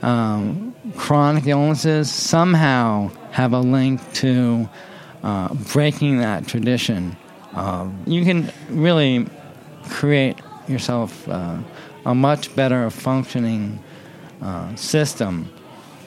[0.02, 4.68] um, chronic illnesses somehow have a link to
[5.22, 7.16] uh, breaking that tradition.
[8.06, 9.26] you can really
[9.88, 11.58] create yourself uh,
[12.06, 13.78] a much better functioning
[14.40, 15.50] uh, system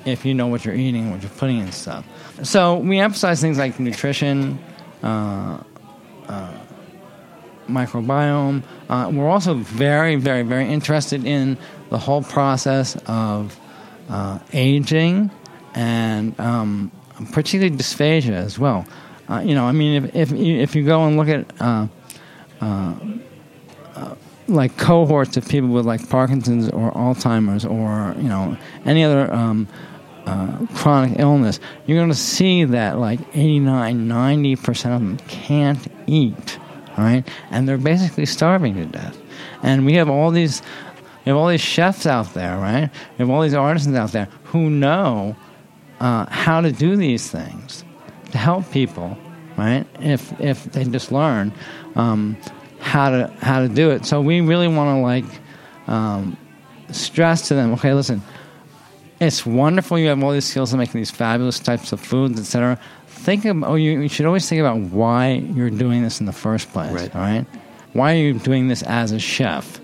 [0.06, 2.06] if you know what you're eating, what you're putting in stuff.
[2.44, 4.60] So we emphasize things like nutrition,
[5.02, 5.64] uh,
[6.28, 6.58] uh
[7.70, 8.64] microbiome.
[9.14, 11.58] We're also very, very, very interested in
[11.90, 13.58] the whole process of
[14.52, 15.32] aging
[15.74, 16.92] and um,
[17.32, 18.86] particularly dysphagia as well.
[19.44, 21.90] You know, I mean, if, if, you, if you go and look at
[24.48, 29.68] like cohorts of people with like Parkinson's or Alzheimer's or you know any other um,
[30.26, 35.86] uh, chronic illness, you're going to see that like 89, 90 percent of them can't
[36.08, 36.60] eat,
[36.98, 37.24] right?
[37.52, 39.18] And they're basically starving to death.
[39.64, 40.62] And we have all these,
[41.26, 42.90] we have all these chefs out there, right?
[43.18, 45.36] We have all these artisans out there who know
[46.00, 47.83] uh, how to do these things
[48.34, 49.18] to help people,
[49.58, 49.86] right?
[50.00, 51.54] If if they just learn.
[51.96, 52.38] Um,
[52.84, 54.06] how to how to do it.
[54.06, 55.26] So we really want to like
[55.88, 56.38] um,
[56.92, 57.74] stress to them.
[57.74, 58.22] Okay, listen,
[59.20, 62.78] it's wonderful you have all these skills to making these fabulous types of foods, etc.
[63.08, 66.34] Think of oh, you, you, should always think about why you're doing this in the
[66.34, 66.92] first place.
[66.92, 67.16] Right.
[67.16, 67.46] All right.
[67.94, 69.80] Why are you doing this as a chef?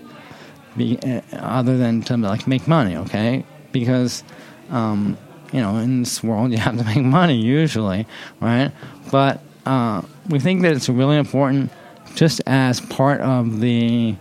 [0.76, 3.44] Be, uh, other than to like make money, okay?
[3.72, 4.24] Because
[4.70, 5.16] um,
[5.52, 8.06] you know in this world you have to make money usually,
[8.40, 8.72] right?
[9.10, 11.70] But uh, we think that it's really important
[12.14, 14.16] just as part of the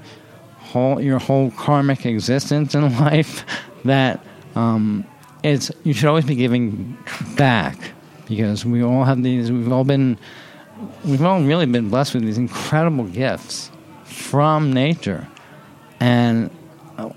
[0.60, 3.46] whole your whole karmic existence in life
[3.86, 4.24] that
[4.56, 5.06] um,
[5.44, 6.98] it's you should always be giving
[7.36, 7.94] back
[8.28, 10.18] because we all have these we've all been
[11.06, 13.72] we've all really been blessed with these incredible gifts
[14.04, 15.28] from nature
[16.00, 16.50] and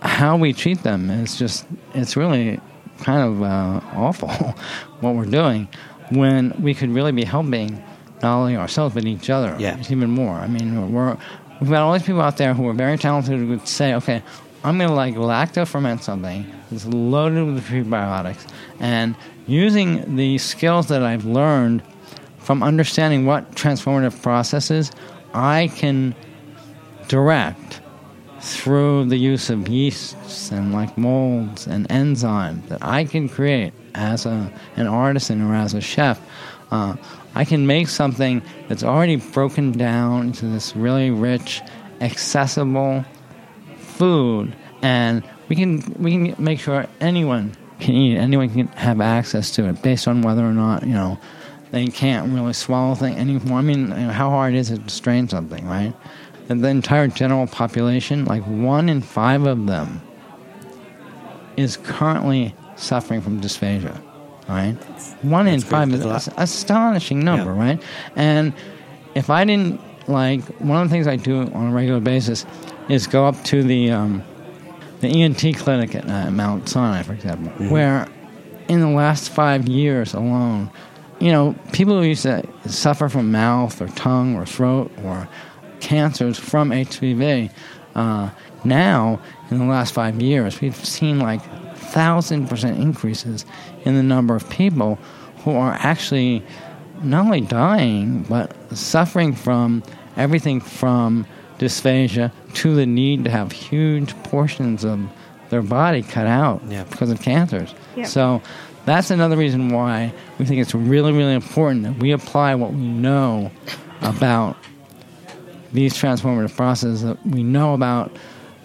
[0.03, 2.61] how we treat them is just it's really
[3.03, 4.29] kind of uh, awful
[5.01, 5.69] what we're doing
[6.11, 7.83] when we could really be helping
[8.23, 9.57] not only ourselves but each other.
[9.59, 9.79] Yeah.
[9.91, 10.35] even more.
[10.35, 11.17] I mean, we're
[11.61, 14.23] we've got all these people out there who are very talented who would say, okay,
[14.65, 18.47] I'm going to like lacto ferment something that's loaded with prebiotics,
[18.79, 21.83] and using the skills that I've learned
[22.39, 24.91] from understanding what transformative processes
[25.35, 26.15] I can
[27.09, 27.82] direct
[28.43, 34.27] through the use of yeasts and like molds and enzymes that I can create as
[34.27, 36.21] a an artisan or as a chef.
[36.73, 36.97] Uh,
[37.35, 41.61] I can make something that's already broken down into this really rich,
[42.01, 43.05] accessible
[43.79, 49.53] food, and we can we can make sure anyone can eat, anyone can have access
[49.53, 51.17] to it, based on whether or not you know
[51.71, 53.59] they can't really swallow things anymore.
[53.59, 55.95] I mean, you know, how hard is it to strain something, right?
[56.49, 60.03] And the entire general population, like one in five of them,
[61.57, 64.01] is currently suffering from dysphagia
[64.49, 64.75] right?
[65.23, 67.61] One in five is an astonishing number, yeah.
[67.61, 67.83] right?
[68.17, 68.53] And
[69.15, 72.45] if I didn't like one of the things I do on a regular basis
[72.89, 74.23] is go up to the um,
[75.01, 77.71] the ENT clinic at uh, Mount Sinai, for example, mm-hmm.
[77.71, 78.09] where
[78.69, 80.71] in the last five years alone,
[81.19, 85.29] you know, people who used to suffer from mouth or tongue or throat or
[85.83, 87.51] cancers from HPV,
[87.95, 88.31] uh,
[88.65, 89.21] now
[89.51, 91.43] in the last five years, we've seen like
[91.77, 93.45] thousand percent increases
[93.85, 94.95] in the number of people
[95.45, 96.43] who are actually
[97.03, 99.83] not only dying but suffering from
[100.17, 101.27] everything from
[101.59, 105.01] dysphagia to the need to have huge portions of
[105.51, 106.85] their body cut out yeah.
[106.85, 107.75] because of cancers.
[107.95, 108.05] Yeah.
[108.05, 108.41] So
[108.87, 112.81] that's another reason why we think it's really, really important that we apply what we
[112.81, 113.51] know
[114.01, 114.57] about
[115.73, 118.15] these transformative processes that we know about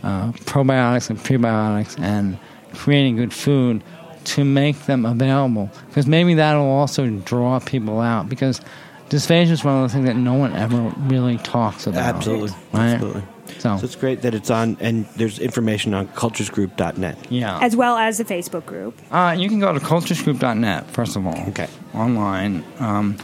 [0.04, 2.38] uh, probiotics and prebiotics and
[2.74, 3.84] creating good food
[4.24, 8.62] to make them available because maybe that'll also draw people out because
[9.10, 12.16] dysphagia is one of the things that no one ever really talks about.
[12.16, 12.94] Absolutely, right?
[12.94, 13.24] absolutely.
[13.60, 13.78] So.
[13.78, 17.32] so it's great that it's on, and there's information on culturesgroup.net.
[17.32, 19.00] Yeah, as well as the Facebook group.
[19.10, 21.40] Uh, you can go to culturesgroup.net first of all.
[21.48, 22.64] Okay, online.
[22.80, 23.18] Um,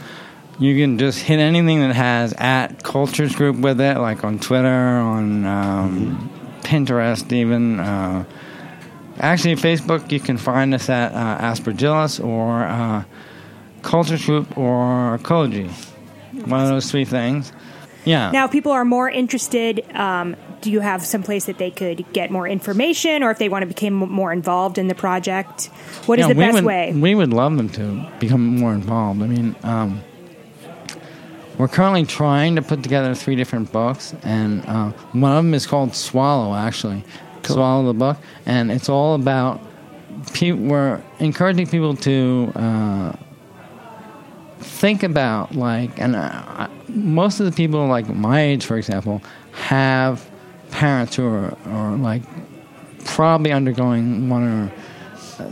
[0.58, 4.68] you can just hit anything that has at cultures group with it, like on Twitter,
[4.68, 6.60] on um, mm-hmm.
[6.60, 7.80] Pinterest, even.
[7.80, 8.24] Uh,
[9.18, 13.04] actually, Facebook, you can find us at uh, Aspergillus or uh,
[13.82, 15.70] Cultures Group or Koji.
[16.46, 17.52] One of those three things.
[18.04, 18.30] Yeah.
[18.30, 19.84] Now, people are more interested.
[19.94, 23.48] Um, do you have some place that they could get more information, or if they
[23.48, 25.66] want to become more involved in the project?
[26.06, 26.92] What is yeah, the best would, way?
[26.94, 29.22] We would love them to become more involved.
[29.22, 30.02] I mean, um,
[31.58, 35.66] we're currently trying to put together three different books, and uh, one of them is
[35.66, 37.04] called Swallow, actually.
[37.42, 37.56] Cool.
[37.56, 39.60] Swallow the book, and it's all about.
[40.32, 43.12] Pe- we're encouraging people to uh,
[44.60, 50.28] think about like, and uh, most of the people like my age, for example, have
[50.70, 52.22] parents who are, are like
[53.04, 54.72] probably undergoing one or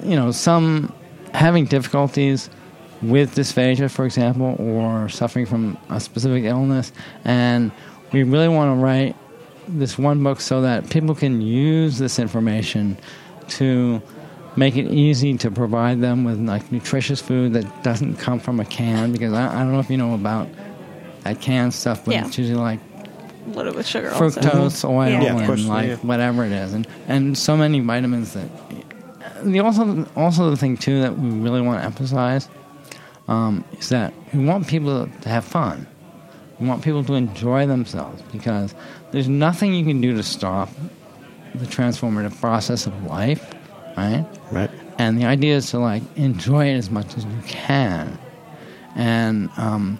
[0.03, 0.93] you know some
[1.35, 2.51] having difficulties
[3.03, 6.93] with dysphagia, for example, or suffering from a specific illness.
[7.25, 7.73] And
[8.13, 9.17] we really want to write
[9.69, 12.97] this one book so that people can use this information
[13.49, 14.01] to
[14.57, 18.65] make it easy to provide them with like nutritious food that doesn't come from a
[18.65, 19.13] can.
[19.13, 20.49] Because I, I don't know if you know about
[21.25, 22.27] that canned stuff, but yeah.
[22.27, 22.81] it's usually like
[23.49, 24.91] loaded with sugar, fructose also.
[24.91, 25.39] oil, yeah.
[25.39, 25.97] and like yeah.
[25.97, 28.49] whatever it is, and and so many vitamins that.
[29.43, 32.49] The also also the thing too that we really want to emphasize
[33.33, 35.87] um, is that we want people to have fun.
[36.61, 38.75] We want people to enjoy themselves because
[39.11, 40.69] there's nothing you can do to stop
[41.55, 43.55] the transformative process of life,
[43.97, 44.27] right?
[44.51, 44.71] Right.
[44.99, 48.19] And the idea is to like enjoy it as much as you can.
[48.97, 49.99] And um,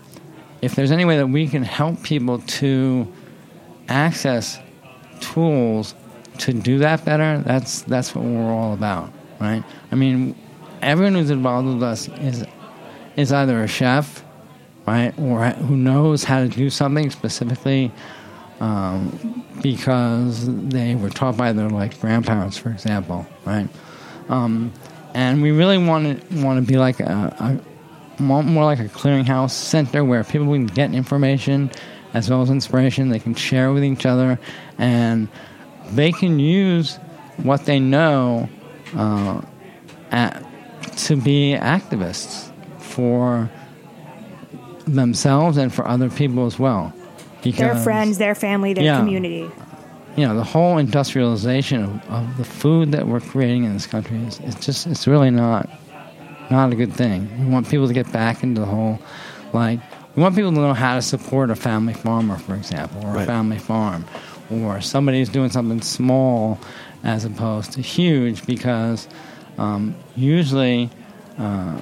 [0.61, 3.11] if there's any way that we can help people to
[3.89, 4.59] access
[5.21, 5.95] tools
[6.39, 9.11] to do that better, that's that's what we're all about,
[9.41, 9.65] right?
[9.91, 10.37] I mean,
[10.83, 12.45] everyone who's involved with us is
[13.17, 14.25] is either a chef,
[14.87, 17.93] right, or who knows how to do something specifically
[18.61, 23.69] um, because they were taught by their like grandparents, for example, right?
[24.29, 24.73] Um,
[25.15, 27.61] and we really want to want to be like a,
[28.19, 31.71] a more like a clearinghouse center where people can get information
[32.15, 33.09] as well as inspiration.
[33.09, 34.39] They can share with each other,
[34.79, 35.29] and
[35.91, 36.97] they can use
[37.39, 38.49] what they know
[38.95, 39.41] uh,
[40.11, 40.45] at,
[40.99, 42.52] to be activists
[42.93, 43.51] for
[44.87, 46.93] themselves and for other people as well.
[47.43, 49.51] Because, their friends, their family, their yeah, community.
[50.17, 54.19] You know, the whole industrialization of, of, the food that we're creating in this country
[54.19, 55.69] is it's just it's really not
[56.51, 57.47] not a good thing.
[57.47, 59.01] We want people to get back into the whole
[59.53, 59.81] like
[60.15, 63.23] we want people to know how to support a family farmer, for example, or right.
[63.23, 64.05] a family farm,
[64.51, 66.61] or somebody who's doing something small
[67.03, 69.09] as opposed to huge, because
[69.59, 70.91] um, usually
[71.39, 71.79] uh,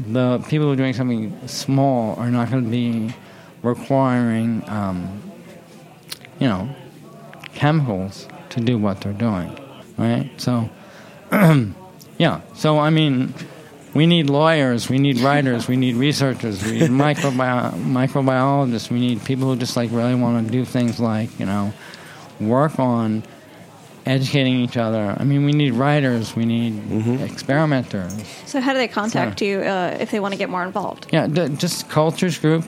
[0.00, 3.14] the people who are doing something small are not going to be
[3.62, 5.22] requiring, um,
[6.38, 6.68] you know,
[7.54, 9.56] chemicals to do what they're doing,
[9.96, 10.30] right?
[10.36, 10.68] So,
[12.18, 12.40] yeah.
[12.54, 13.34] So I mean,
[13.94, 19.24] we need lawyers, we need writers, we need researchers, we need microbi- microbiologists, we need
[19.24, 21.72] people who just like really want to do things like you know,
[22.40, 23.22] work on
[24.06, 25.16] educating each other.
[25.18, 27.22] I mean, we need writers, we need mm-hmm.
[27.22, 28.14] experimenters.
[28.46, 31.06] So, how do they contact so, you uh, if they want to get more involved?
[31.10, 32.64] Yeah, d- just cultures group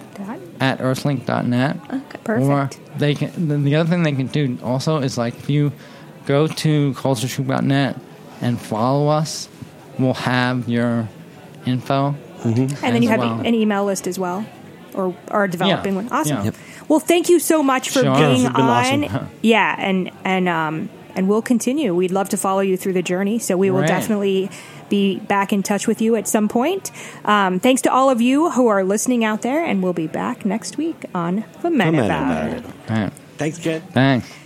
[0.61, 1.77] at earthlink.net.
[1.85, 2.79] Okay, perfect.
[2.79, 3.65] Or they can.
[3.65, 5.73] The other thing they can do also is like if you
[6.27, 8.01] go to culturesgroup.net
[8.41, 9.49] and follow us,
[9.99, 11.09] we'll have your
[11.65, 12.15] info.
[12.39, 12.85] Mm-hmm.
[12.85, 13.41] And then you have well.
[13.41, 14.47] an email list as well,
[14.95, 16.03] or are developing yeah.
[16.03, 16.13] one.
[16.13, 16.37] Awesome.
[16.39, 16.45] Yeah.
[16.45, 16.55] Yep.
[16.89, 18.15] Well, thank you so much for sure.
[18.15, 19.05] being on.
[19.05, 19.29] Awesome.
[19.43, 21.95] Yeah, and and um, and we'll continue.
[21.95, 23.39] We'd love to follow you through the journey.
[23.39, 23.89] So we will right.
[23.89, 24.51] definitely
[24.89, 26.93] be back in touch with you at some point.
[27.25, 30.45] Um, thanks to all of you who are listening out there, and we'll be back
[30.45, 32.65] next week on The Men, the Men About, It.
[32.89, 33.13] Right.
[33.37, 33.81] Thanks, Jen.
[33.81, 34.29] Thanks.
[34.29, 34.46] Thanks